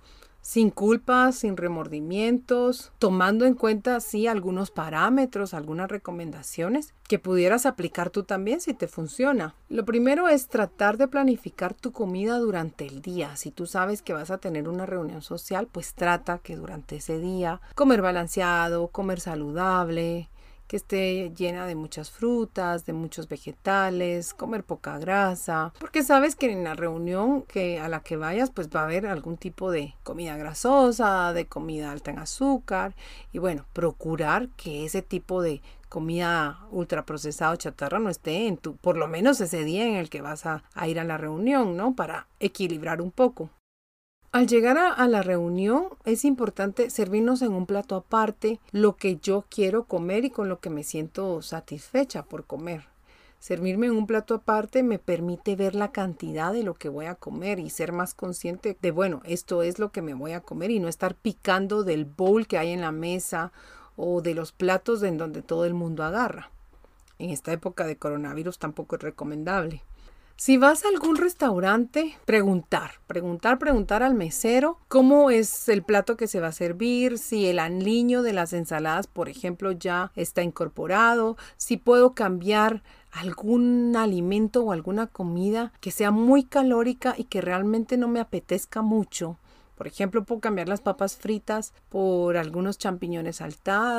sin 0.48 0.70
culpas, 0.70 1.36
sin 1.36 1.58
remordimientos, 1.58 2.94
tomando 3.00 3.46
en 3.46 3.54
cuenta 3.54 4.00
sí 4.00 4.28
algunos 4.28 4.72
parámetros, 4.72 5.54
algunas 5.54 5.90
recomendaciones 5.90 6.94
que 7.10 7.20
pudieras 7.20 7.66
aplicar 7.66 8.12
tú 8.12 8.24
también 8.24 8.62
si 8.62 8.74
te 8.74 8.88
funciona. 8.88 9.56
Lo 9.68 9.84
primero 9.84 10.30
es 10.30 10.48
tratar 10.48 10.96
de 10.98 11.10
planificar 11.10 11.74
tu 11.74 11.92
comida 11.92 12.40
durante 12.40 12.88
el 12.88 13.02
día. 13.02 13.36
Si 13.36 13.52
tú 13.52 13.66
sabes 13.66 14.02
que 14.02 14.14
vas 14.14 14.32
a 14.32 14.38
tener 14.38 14.70
una 14.70 14.86
reunión 14.86 15.22
social, 15.22 15.68
pues 15.70 15.94
trata 15.94 16.40
que 16.40 16.56
durante 16.56 16.96
ese 16.96 17.20
día 17.20 17.60
comer 17.76 18.02
balanceado, 18.02 18.88
comer 18.88 19.20
saludable, 19.20 20.30
que 20.68 20.76
esté 20.76 21.32
llena 21.36 21.66
de 21.66 21.76
muchas 21.76 22.12
frutas, 22.12 22.86
de 22.86 22.94
muchos 22.94 23.28
vegetales, 23.28 24.34
comer 24.34 24.64
poca 24.64 24.98
grasa, 25.00 25.74
porque 25.80 26.04
sabes 26.04 26.36
que 26.36 26.52
en 26.52 26.64
la 26.64 26.74
reunión 26.74 27.44
que 27.44 27.80
a 27.80 27.88
la 27.88 28.02
que 28.02 28.18
vayas 28.18 28.52
pues 28.52 28.70
va 28.70 28.82
a 28.82 28.84
haber 28.84 29.06
algún 29.06 29.38
tipo 29.38 29.72
de 29.72 29.96
comida 30.04 30.36
grasosa, 30.38 31.34
de 31.34 31.46
comida 31.46 31.92
alta 31.92 32.12
en 32.12 32.20
azúcar 32.20 32.96
y 33.32 33.40
bueno, 33.40 33.66
procurar 33.74 34.50
que 34.50 34.86
ese 34.86 35.02
tipo 35.02 35.42
de 35.42 35.62
comida 35.90 36.60
ultraprocesada 36.72 37.54
o 37.54 37.56
chatarra 37.56 38.00
no 38.00 38.10
esté 38.10 38.48
en 38.48 38.58
tu, 38.58 38.76
por 38.76 38.98
lo 38.98 39.08
menos 39.08 39.40
ese 39.40 39.64
día 39.64 39.88
en 39.88 39.96
el 39.96 40.10
que 40.10 40.22
vas 40.22 40.46
a, 40.46 40.64
a 40.74 40.88
ir 40.88 41.00
a 41.00 41.06
la 41.06 41.18
reunión, 41.18 41.78
¿no? 41.78 41.96
Para 41.96 42.28
equilibrar 42.40 43.02
un 43.02 43.12
poco. 43.12 43.50
Al 44.38 44.46
llegar 44.46 44.78
a, 44.78 45.08
la 45.08 45.24
reunión 45.24 45.88
es 46.06 46.24
importante 46.24 46.92
servirnos 46.92 47.42
en 47.42 47.54
un 47.54 47.66
plato 47.66 47.96
aparte 47.96 48.60
lo 48.72 48.96
que 48.96 49.18
yo 49.18 49.46
quiero 49.50 49.86
comer 49.86 50.26
y 50.26 50.30
con 50.30 50.48
lo 50.48 50.60
que 50.60 50.70
me 50.70 50.84
siento 50.84 51.42
satisfecha 51.42 52.22
por 52.22 52.46
comer. 52.46 52.84
Servirme 53.40 53.88
en 53.88 53.94
un 53.94 54.06
plato 54.06 54.36
aparte 54.36 54.84
me 54.84 55.00
permite 55.00 55.56
ver 55.56 55.74
la 55.74 55.92
cantidad 55.92 56.54
de 56.54 56.62
lo 56.62 56.76
que 56.76 56.88
voy 56.88 57.08
a 57.08 57.16
comer 57.16 57.58
y 57.58 57.72
ser 57.72 57.94
más 57.94 58.14
consciente 58.14 58.78
de, 58.80 58.92
bueno, 58.92 59.24
esto 59.26 59.64
es 59.64 59.80
lo 59.80 59.92
que 59.92 60.04
me 60.04 60.14
voy 60.14 60.34
a 60.34 60.42
comer 60.42 60.70
y 60.70 60.80
no 60.80 60.88
estar 60.88 61.16
picando 61.16 61.84
del 61.84 62.06
bowl 62.06 62.46
que 62.46 62.60
hay 62.60 62.74
en 62.74 62.82
la 62.82 62.92
mesa 62.92 63.52
o 63.96 64.22
de 64.22 64.36
los 64.36 64.52
platos 64.52 65.02
en 65.02 65.18
donde 65.18 65.42
todo 65.42 65.66
el 65.66 65.74
mundo 65.74 66.04
agarra. 66.04 66.52
En 67.18 67.32
esta 67.32 67.54
época 67.54 67.88
de 67.88 67.98
coronavirus 67.98 68.60
tampoco 68.60 68.98
es 68.98 69.02
recomendable. 69.02 69.82
Si 70.40 70.56
vas 70.58 70.86
a 70.86 70.90
algún 70.90 71.16
restaurante, 71.16 72.16
preguntar, 72.26 73.00
preguntar, 73.08 73.58
preguntar 73.58 74.04
al 74.04 74.14
mesero 74.14 74.78
cómo 74.88 75.32
es 75.32 75.68
el 75.68 75.82
plato 75.82 76.16
que 76.16 76.28
se 76.28 76.40
va 76.40 76.50
a 76.50 76.52
servir, 76.52 77.18
si 77.18 77.48
el 77.48 77.58
aliño 77.58 78.22
de 78.22 78.34
las 78.34 78.54
ensaladas, 78.54 79.08
por 79.08 79.30
ejemplo, 79.30 79.72
ya 79.72 80.12
está 80.16 80.44
incorporado, 80.44 81.38
si 81.58 81.78
puedo 81.78 82.14
cambiar 82.14 82.84
algún 83.12 83.96
alimento 83.96 84.62
o 84.64 84.72
alguna 84.72 85.08
comida 85.08 85.74
que 85.82 85.90
sea 85.90 86.12
muy 86.12 86.44
calórica 86.44 87.16
y 87.18 87.24
que 87.24 87.42
realmente 87.42 87.98
no 87.98 88.08
me 88.08 88.20
apetezca 88.20 88.84
mucho 88.84 89.40
por 89.78 89.86
ejemplo, 89.86 90.24
puedo 90.24 90.42
cambiar 90.42 90.68
las 90.68 90.82
papas 90.82 91.16
fritas 91.16 91.72
por 91.90 92.36
algunos 92.36 92.80
champiñones 92.80 93.42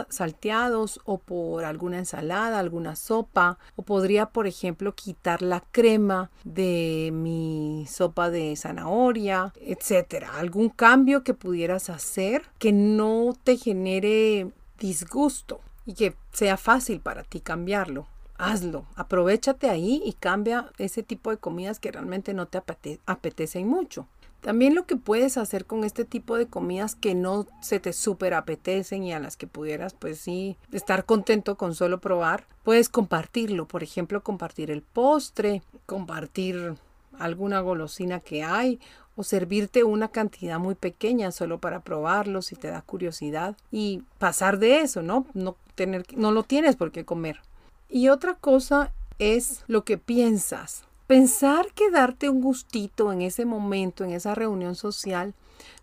salteados 0.09 1.01
o 1.05 1.19
por 1.19 1.64
alguna 1.64 1.99
ensalada, 1.99 2.59
alguna 2.59 2.97
sopa. 2.97 3.59
O 3.77 3.83
podría, 3.83 4.27
por 4.27 4.49
ejemplo, 4.49 4.95
quitar 4.97 5.41
la 5.41 5.61
crema 5.71 6.31
de 6.43 7.11
mi 7.12 7.87
sopa 7.88 8.29
de 8.29 8.57
zanahoria, 8.57 9.53
etcétera. 9.61 10.33
Algún 10.37 10.69
cambio 10.69 11.23
que 11.23 11.35
pudieras 11.35 11.91
hacer 11.91 12.43
que 12.59 12.73
no 12.73 13.37
te 13.45 13.57
genere 13.57 14.51
disgusto 14.81 15.61
y 15.87 15.95
que 15.95 16.17
sea 16.33 16.57
fácil 16.57 17.01
para 17.01 17.23
ti 17.23 17.41
cambiarlo 17.41 18.09
hazlo, 18.38 18.87
aprovechate 18.95 19.69
ahí 19.69 20.01
y 20.05 20.12
cambia 20.12 20.71
ese 20.79 21.03
tipo 21.03 21.31
de 21.31 21.38
comidas 21.38 21.81
que 21.81 21.91
realmente 21.91 22.35
no 22.35 22.47
te 22.47 22.62
apetecen 23.05 23.67
mucho. 23.67 24.07
También 24.40 24.74
lo 24.74 24.87
que 24.87 24.96
puedes 24.96 25.37
hacer 25.37 25.66
con 25.66 25.85
este 25.85 26.05
tipo 26.05 26.37
de 26.37 26.46
comidas 26.46 26.94
que 26.94 27.14
no 27.14 27.46
se 27.61 27.81
te 27.81 27.92
súper 27.92 28.35
apetecen 28.35 29.03
y 29.03 29.12
a 29.12 29.18
las 29.18 29.37
que 29.37 29.46
pudieras 29.46 29.94
pues 29.94 30.20
sí 30.20 30.57
estar 30.72 31.05
contento 31.05 31.57
con 31.57 31.74
solo 31.74 32.01
probar, 32.01 32.46
puedes 32.62 32.88
compartirlo, 32.88 33.66
por 33.66 33.83
ejemplo 33.83 34.22
compartir 34.22 34.70
el 34.70 34.83
postre, 34.83 35.62
compartir 35.87 36.74
alguna 37.18 37.61
golosina 37.61 38.20
que 38.20 38.44
hay 38.44 38.79
o 39.16 39.24
servirte 39.24 39.83
una 39.83 40.09
cantidad 40.09 40.61
muy 40.61 40.77
pequeña 40.77 41.33
solo 41.33 41.59
para 41.59 41.81
probarlo 41.81 42.40
si 42.40 42.55
te 42.55 42.68
da 42.68 42.83
curiosidad 42.83 43.57
y 43.72 44.03
pasar 44.18 44.61
de 44.61 44.81
eso, 44.81 45.03
¿no? 45.03 45.27
No 45.35 45.57
tener 45.74 46.05
no 46.16 46.31
lo 46.31 46.44
tienes 46.44 46.77
por 46.77 46.92
qué 46.92 47.05
comer. 47.05 47.40
Y 47.88 48.09
otra 48.09 48.35
cosa 48.35 48.92
es 49.18 49.64
lo 49.66 49.85
que 49.85 49.98
piensas. 49.98 50.85
Pensar 51.09 51.73
que 51.73 51.90
darte 51.90 52.29
un 52.29 52.42
gustito 52.42 53.14
en 53.14 53.23
ese 53.23 53.47
momento, 53.47 54.05
en 54.05 54.11
esa 54.11 54.35
reunión 54.35 54.75
social, 54.75 55.33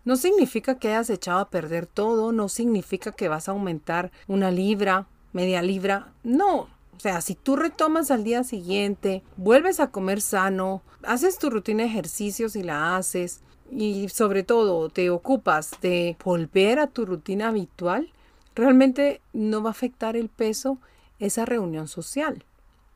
no 0.04 0.14
significa 0.14 0.78
que 0.78 0.86
hayas 0.86 1.10
echado 1.10 1.40
a 1.40 1.50
perder 1.50 1.86
todo, 1.86 2.30
no 2.30 2.48
significa 2.48 3.10
que 3.10 3.26
vas 3.26 3.48
a 3.48 3.50
aumentar 3.50 4.12
una 4.28 4.52
libra, 4.52 5.08
media 5.32 5.62
libra, 5.62 6.12
no. 6.22 6.68
O 6.96 7.00
sea, 7.00 7.20
si 7.22 7.34
tú 7.34 7.56
retomas 7.56 8.12
al 8.12 8.22
día 8.22 8.44
siguiente, 8.44 9.24
vuelves 9.36 9.80
a 9.80 9.90
comer 9.90 10.20
sano, 10.20 10.82
haces 11.02 11.40
tu 11.40 11.50
rutina 11.50 11.82
de 11.82 11.88
ejercicios 11.88 12.54
y 12.54 12.62
la 12.62 12.96
haces, 12.96 13.40
y 13.72 14.08
sobre 14.08 14.44
todo 14.44 14.90
te 14.90 15.10
ocupas 15.10 15.72
de 15.82 16.16
volver 16.24 16.78
a 16.78 16.86
tu 16.86 17.04
rutina 17.04 17.48
habitual, 17.48 18.12
realmente 18.54 19.20
no 19.32 19.60
va 19.60 19.70
a 19.70 19.72
afectar 19.72 20.16
el 20.16 20.28
peso 20.28 20.78
esa 21.18 21.44
reunión 21.46 21.88
social. 21.88 22.44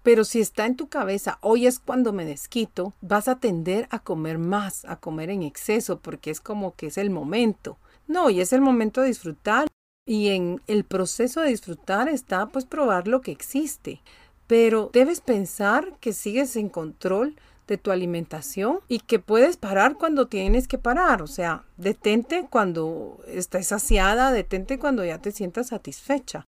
Pero 0.03 0.25
si 0.25 0.41
está 0.41 0.67
en 0.67 0.77
tu 0.77 0.89
cabeza, 0.89 1.39
hoy 1.43 1.67
es 1.67 1.79
cuando 1.79 2.13
me 2.13 2.25
desquito, 2.25 2.95
vas 3.03 3.29
a 3.29 3.39
tender 3.39 3.87
a 3.91 3.99
comer 3.99 4.39
más, 4.39 4.85
a 4.87 4.97
comer 4.97 5.31
en 5.31 5.43
exceso, 5.43 6.01
porque 6.01 6.31
es 6.31 6.41
como 6.41 6.75
que 6.75 6.87
es 6.87 6.99
el 6.99 7.11
momento. 7.11 7.79
No, 8.07 8.31
y 8.31 8.41
es 8.41 8.53
el 8.53 8.61
momento 8.61 9.03
de 9.03 9.09
disfrutar. 9.09 9.69
Y 10.07 10.29
en 10.29 10.61
el 10.67 10.85
proceso 10.85 11.43
de 11.43 11.51
disfrutar 11.51 12.09
está 12.09 12.47
pues 12.47 12.65
probar 12.65 13.07
lo 13.07 13.21
que 13.21 13.31
existe. 13.31 14.01
Pero 14.47 14.91
debes 14.93 15.21
pensar 15.21 15.97
que 16.01 16.13
sigues 16.13 16.57
en 16.57 16.71
control 16.71 17.37
de 17.69 17.79
tu 17.79 17.93
alimentación 17.93 18.81
y 18.89 18.99
que 18.99 19.21
puedes 19.21 19.57
parar 19.57 19.95
cuando 19.97 20.27
tienes 20.27 20.67
que 20.67 20.79
parar. 20.79 21.23
O 21.23 21.29
sea, 21.29 21.65
detente 21.77 22.49
cuando 22.51 23.21
estés 23.29 23.69
saciada, 23.69 24.33
detente 24.33 24.79
cuando 24.79 25.05
ya 25.05 25.19
te 25.19 25.31
sientas 25.31 25.69
satisfecha. 25.69 26.47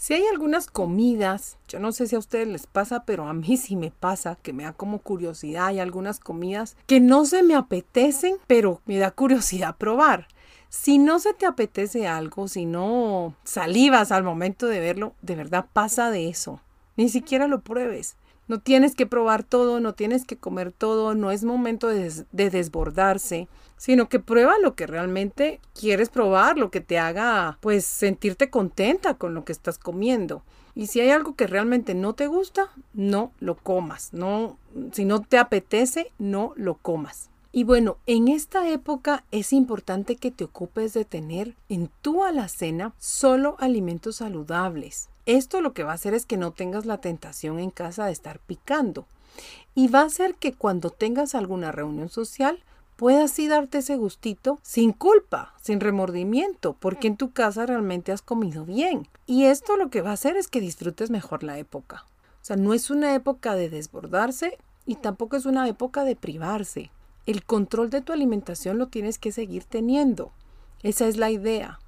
Si 0.00 0.14
hay 0.14 0.24
algunas 0.32 0.66
comidas, 0.66 1.58
yo 1.68 1.78
no 1.78 1.92
sé 1.92 2.06
si 2.06 2.16
a 2.16 2.18
ustedes 2.18 2.48
les 2.48 2.66
pasa, 2.66 3.04
pero 3.04 3.28
a 3.28 3.34
mí 3.34 3.56
sí 3.58 3.76
me 3.76 3.90
pasa, 3.90 4.38
que 4.42 4.54
me 4.54 4.64
da 4.64 4.72
como 4.72 5.00
curiosidad. 5.00 5.66
Hay 5.66 5.78
algunas 5.78 6.20
comidas 6.20 6.76
que 6.86 7.00
no 7.00 7.26
se 7.26 7.42
me 7.42 7.54
apetecen, 7.54 8.36
pero 8.46 8.80
me 8.86 8.96
da 8.96 9.10
curiosidad 9.10 9.76
probar. 9.76 10.26
Si 10.70 10.98
no 10.98 11.18
se 11.18 11.34
te 11.34 11.46
apetece 11.46 12.08
algo, 12.08 12.48
si 12.48 12.64
no 12.64 13.34
salivas 13.44 14.10
al 14.10 14.22
momento 14.22 14.66
de 14.66 14.80
verlo, 14.80 15.14
de 15.20 15.36
verdad 15.36 15.66
pasa 15.72 16.10
de 16.10 16.28
eso. 16.28 16.60
Ni 16.96 17.08
siquiera 17.08 17.46
lo 17.46 17.60
pruebes. 17.60 18.16
No 18.50 18.58
tienes 18.58 18.96
que 18.96 19.06
probar 19.06 19.44
todo, 19.44 19.78
no 19.78 19.94
tienes 19.94 20.24
que 20.24 20.36
comer 20.36 20.72
todo, 20.72 21.14
no 21.14 21.30
es 21.30 21.44
momento 21.44 21.86
de, 21.86 22.10
desbordarse, 22.32 23.46
sino 23.76 24.08
que 24.08 24.18
prueba 24.18 24.58
lo 24.60 24.74
que 24.74 24.88
realmente 24.88 25.60
quieres 25.72 26.08
probar, 26.08 26.58
lo 26.58 26.72
que 26.72 26.80
te 26.80 26.98
haga 26.98 27.58
pues 27.60 27.84
sentirte 27.84 28.50
contenta 28.50 29.14
con 29.14 29.34
lo 29.34 29.44
que 29.44 29.52
estás 29.52 29.78
comiendo. 29.78 30.42
Y 30.74 30.88
si 30.88 30.98
hay 31.00 31.10
algo 31.10 31.36
que 31.36 31.46
realmente 31.46 31.94
no 31.94 32.14
te 32.14 32.26
gusta, 32.26 32.72
no 32.92 33.30
lo 33.38 33.54
comas. 33.54 34.12
No, 34.12 34.58
si 34.90 35.04
no 35.04 35.22
te 35.22 35.38
apetece, 35.38 36.10
no 36.18 36.52
lo 36.56 36.74
comas. 36.74 37.30
Y 37.52 37.62
bueno, 37.62 37.98
en 38.06 38.26
esta 38.26 38.68
época 38.68 39.22
es 39.30 39.52
importante 39.52 40.16
que 40.16 40.32
te 40.32 40.42
ocupes 40.42 40.92
de 40.92 41.04
tener 41.04 41.54
en 41.68 41.88
tu 42.02 42.24
alacena 42.24 42.94
solo 42.98 43.54
alimentos 43.60 44.16
saludables. 44.16 45.08
Esto 45.36 45.60
lo 45.60 45.74
que 45.74 45.84
va 45.84 45.92
a 45.92 45.94
hacer 45.94 46.12
es 46.12 46.26
que 46.26 46.36
no 46.36 46.50
tengas 46.50 46.86
la 46.86 46.98
tentación 46.98 47.60
en 47.60 47.70
casa 47.70 48.04
de 48.04 48.10
estar 48.10 48.40
picando. 48.40 49.06
Y 49.76 49.86
va 49.86 50.00
a 50.00 50.06
hacer 50.06 50.34
que 50.34 50.52
cuando 50.52 50.90
tengas 50.90 51.36
alguna 51.36 51.70
reunión 51.70 52.08
social 52.08 52.58
puedas 52.96 53.30
sí 53.30 53.46
darte 53.46 53.78
ese 53.78 53.94
gustito 53.94 54.58
sin 54.64 54.92
culpa, 54.92 55.54
sin 55.62 55.78
remordimiento, 55.78 56.72
porque 56.72 57.06
en 57.06 57.16
tu 57.16 57.30
casa 57.30 57.64
realmente 57.64 58.10
has 58.10 58.22
comido 58.22 58.64
bien. 58.64 59.06
Y 59.24 59.44
esto 59.44 59.76
lo 59.76 59.88
que 59.88 60.02
va 60.02 60.10
a 60.10 60.14
hacer 60.14 60.36
es 60.36 60.48
que 60.48 60.60
disfrutes 60.60 61.10
mejor 61.10 61.44
la 61.44 61.58
época. 61.58 62.06
O 62.42 62.44
sea, 62.44 62.56
no 62.56 62.74
es 62.74 62.90
una 62.90 63.14
época 63.14 63.54
de 63.54 63.70
desbordarse 63.70 64.58
y 64.84 64.96
tampoco 64.96 65.36
es 65.36 65.46
una 65.46 65.68
época 65.68 66.02
de 66.02 66.16
privarse. 66.16 66.90
El 67.26 67.44
control 67.44 67.90
de 67.90 68.00
tu 68.00 68.12
alimentación 68.12 68.78
lo 68.78 68.88
tienes 68.88 69.20
que 69.20 69.30
seguir 69.30 69.62
teniendo. 69.62 70.32
Esa 70.82 71.06
es 71.06 71.18
la 71.18 71.30
idea 71.30 71.78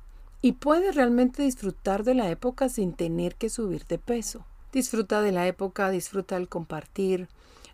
y 0.43 0.53
puedes 0.53 0.97
realmente 0.97 1.45
disfrutar 1.45 2.03
de 2.03 2.15
la 2.15 2.29
época 2.29 2.69
sin 2.69 2.93
tener 2.93 3.37
que 3.37 3.49
subir 3.49 3.87
de 3.87 3.99
peso. 3.99 4.45
Disfruta 4.73 5.23
de 5.23 5.31
la 5.31 5.47
época, 5.47 5.89
disfruta 5.91 6.35
del 6.35 6.49
compartir. 6.49 7.29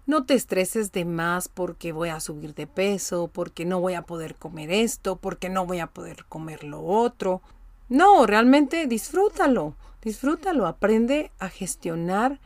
No 0.06 0.24
te 0.24 0.34
estreses 0.34 0.92
de 0.92 1.06
más 1.06 1.48
porque 1.48 1.92
voy 1.92 2.10
a 2.10 2.20
subir 2.20 2.54
de 2.54 2.66
peso, 2.66 3.28
porque 3.32 3.64
no 3.64 3.80
voy 3.80 3.94
a 3.94 4.02
poder 4.02 4.34
comer 4.34 4.70
esto, 4.70 5.16
porque 5.16 5.48
no 5.48 5.64
voy 5.64 5.80
a 5.80 5.86
poder 5.86 6.26
comer 6.28 6.62
lo 6.62 6.82
otro. 6.82 7.40
No, 7.88 8.26
realmente 8.26 8.86
disfrútalo, 8.86 9.74
disfrútalo, 10.02 10.66
aprende 10.66 11.30
a 11.38 11.48
gestionar 11.48 12.38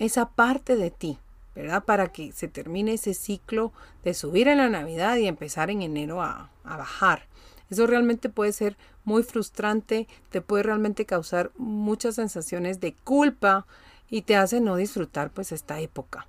esa 0.00 0.30
parte 0.30 0.74
de 0.74 0.90
ti, 0.90 1.18
¿verdad? 1.54 1.84
Para 1.84 2.08
que 2.08 2.32
se 2.32 2.48
termine 2.48 2.94
ese 2.94 3.14
ciclo 3.14 3.72
de 4.02 4.14
subir 4.14 4.48
en 4.48 4.58
la 4.58 4.68
Navidad 4.68 5.16
y 5.18 5.28
empezar 5.28 5.70
en 5.70 5.82
enero 5.82 6.20
a, 6.20 6.50
a 6.64 6.76
bajar. 6.76 7.26
Eso 7.72 7.86
realmente 7.86 8.28
puede 8.28 8.52
ser 8.52 8.76
muy 9.02 9.22
frustrante, 9.22 10.06
te 10.28 10.42
puede 10.42 10.62
realmente 10.62 11.06
causar 11.06 11.52
muchas 11.56 12.16
sensaciones 12.16 12.80
de 12.80 12.92
culpa 12.92 13.66
y 14.10 14.20
te 14.20 14.36
hace 14.36 14.60
no 14.60 14.76
disfrutar 14.76 15.30
pues 15.30 15.52
esta 15.52 15.80
época. 15.80 16.26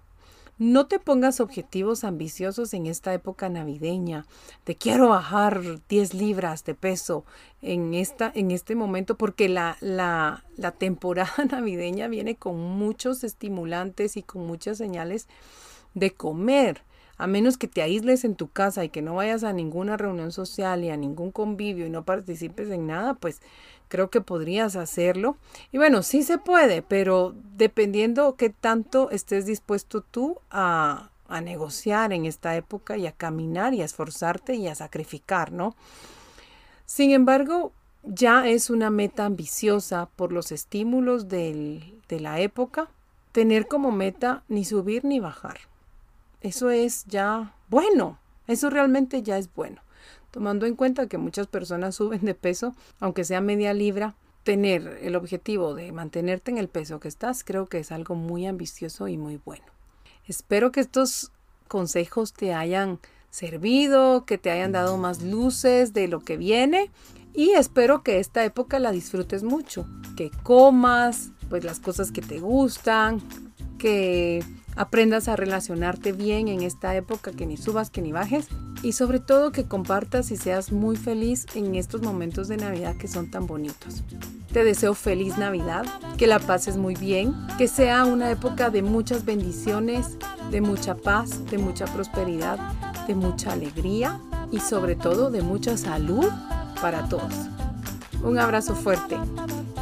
No 0.58 0.86
te 0.86 1.00
pongas 1.00 1.42
objetivos 1.42 2.06
ambiciosos 2.06 2.74
en 2.74 2.86
esta 2.86 3.14
época 3.14 3.50
navideña. 3.50 4.26
Te 4.64 4.76
quiero 4.78 5.10
bajar 5.10 5.82
10 5.90 6.14
libras 6.14 6.64
de 6.64 6.76
peso 6.76 7.26
en, 7.62 7.94
esta, 7.94 8.32
en 8.34 8.52
este 8.52 8.74
momento 8.74 9.18
porque 9.18 9.50
la, 9.50 9.76
la, 9.82 10.46
la 10.56 10.72
temporada 10.72 11.34
navideña 11.52 12.08
viene 12.08 12.38
con 12.38 12.58
muchos 12.58 13.26
estimulantes 13.26 14.16
y 14.16 14.24
con 14.24 14.48
muchas 14.48 14.78
señales 14.78 15.28
de 15.94 16.12
comer 16.12 16.84
a 17.24 17.28
menos 17.28 17.58
que 17.58 17.70
te 17.70 17.82
aísles 17.82 18.26
en 18.26 18.36
tu 18.36 18.50
casa 18.50 18.84
y 18.84 18.90
que 18.90 19.02
no 19.02 19.16
vayas 19.16 19.46
a 19.46 19.54
ninguna 19.54 19.96
reunión 19.96 20.34
social 20.34 20.84
y 20.84 20.90
a 20.90 20.98
ningún 20.98 21.32
convivio 21.32 21.86
y 21.86 21.90
no 21.90 22.04
participes 22.04 22.70
en 22.70 22.86
nada, 22.86 23.14
pues 23.14 23.40
creo 23.88 24.10
que 24.10 24.20
podrías 24.20 24.76
hacerlo. 24.76 25.38
Y 25.72 25.78
bueno, 25.78 26.04
sí 26.04 26.24
se 26.24 26.38
puede, 26.38 26.82
pero 26.82 27.34
dependiendo 27.56 28.36
qué 28.36 28.50
tanto 28.50 29.10
estés 29.10 29.46
dispuesto 29.46 30.02
tú 30.02 30.42
a, 30.52 31.12
a 31.30 31.40
negociar 31.40 32.12
en 32.12 32.26
esta 32.26 32.58
época 32.58 32.98
y 32.98 33.08
a 33.08 33.14
caminar 33.14 33.74
y 33.74 33.82
a 33.84 33.86
esforzarte 33.86 34.56
y 34.56 34.68
a 34.68 34.76
sacrificar, 34.76 35.54
¿no? 35.54 35.78
Sin 36.86 37.12
embargo, 37.12 37.72
ya 38.04 38.50
es 38.50 38.70
una 38.70 38.90
meta 38.90 39.24
ambiciosa 39.24 40.10
por 40.18 40.34
los 40.34 40.52
estímulos 40.52 41.30
de 41.30 41.96
la 42.10 42.42
época, 42.42 42.90
tener 43.32 43.70
como 43.70 43.94
meta 43.94 44.44
ni 44.50 44.66
subir 44.66 45.06
ni 45.06 45.22
bajar 45.22 45.72
eso 46.44 46.70
es 46.70 47.06
ya 47.06 47.56
bueno, 47.70 48.20
eso 48.48 48.70
realmente 48.70 49.24
ya 49.24 49.38
es 49.40 49.52
bueno. 49.54 49.82
Tomando 50.30 50.66
en 50.66 50.76
cuenta 50.76 51.08
que 51.08 51.18
muchas 51.18 51.48
personas 51.48 51.96
suben 51.96 52.26
de 52.26 52.36
peso, 52.36 52.76
aunque 53.00 53.24
sea 53.24 53.42
media 53.42 53.74
libra, 53.74 54.16
tener 54.44 55.00
el 55.02 55.16
objetivo 55.16 55.74
de 55.74 55.92
mantenerte 55.92 56.52
en 56.52 56.58
el 56.58 56.68
peso 56.68 57.00
que 57.00 57.08
estás, 57.08 57.44
creo 57.44 57.68
que 57.68 57.80
es 57.80 57.92
algo 57.92 58.16
muy 58.16 58.46
ambicioso 58.46 59.08
y 59.08 59.18
muy 59.18 59.40
bueno. 59.44 59.66
Espero 60.28 60.72
que 60.72 60.82
estos 60.82 61.32
consejos 61.68 62.34
te 62.34 62.54
hayan 62.54 63.00
servido, 63.30 64.26
que 64.26 64.38
te 64.38 64.52
hayan 64.52 64.74
dado 64.74 64.98
más 64.98 65.22
luces 65.24 65.94
de 65.94 66.08
lo 66.08 66.20
que 66.20 66.38
viene 66.38 66.92
y 67.34 67.52
espero 67.52 68.04
que 68.04 68.20
esta 68.20 68.44
época 68.44 68.80
la 68.80 68.92
disfrutes 68.92 69.44
mucho, 69.44 69.88
que 70.16 70.30
comas 70.44 71.32
pues 71.50 71.64
las 71.64 71.80
cosas 71.80 72.12
que 72.12 72.22
te 72.22 72.40
gustan, 72.40 73.22
que 73.80 74.44
aprendas 74.76 75.28
a 75.28 75.36
relacionarte 75.36 76.12
bien 76.12 76.48
en 76.48 76.62
esta 76.62 76.96
época, 76.96 77.32
que 77.32 77.46
ni 77.46 77.58
subas, 77.58 77.90
que 77.90 78.02
ni 78.02 78.12
bajes 78.12 78.48
y 78.82 78.94
sobre 78.94 79.20
todo 79.20 79.52
que 79.52 79.66
compartas 79.66 80.32
y 80.32 80.38
seas 80.38 80.72
muy 80.72 80.96
feliz 80.96 81.46
en 81.56 81.76
estos 81.76 82.02
momentos 82.02 82.48
de 82.48 82.58
Navidad 82.58 82.96
que 82.98 83.08
son 83.08 83.32
tan 83.32 83.48
bonitos. 83.48 84.04
Te 84.52 84.64
deseo 84.64 84.94
feliz 84.94 85.38
Navidad, 85.38 85.86
que 86.18 86.28
la 86.28 86.40
pases 86.40 86.78
muy 86.78 86.96
bien, 86.96 87.34
que 87.58 87.68
sea 87.68 88.06
una 88.06 88.30
época 88.30 88.70
de 88.70 88.84
muchas 88.84 89.26
bendiciones, 89.26 90.18
de 90.52 90.62
mucha 90.62 90.96
paz, 90.96 91.44
de 91.50 91.58
mucha 91.58 91.86
prosperidad, 91.86 92.60
de 93.08 93.16
mucha 93.16 93.54
alegría 93.54 94.20
y 94.52 94.60
sobre 94.60 94.96
todo 94.96 95.32
de 95.32 95.42
mucha 95.42 95.78
salud 95.78 96.28
para 96.82 97.08
todos. 97.10 97.34
Un 98.22 98.38
abrazo 98.38 98.76
fuerte. 98.76 99.18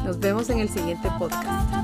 Nos 0.06 0.20
vemos 0.20 0.50
en 0.50 0.60
el 0.60 0.70
siguiente 0.70 1.10
podcast. 1.20 1.81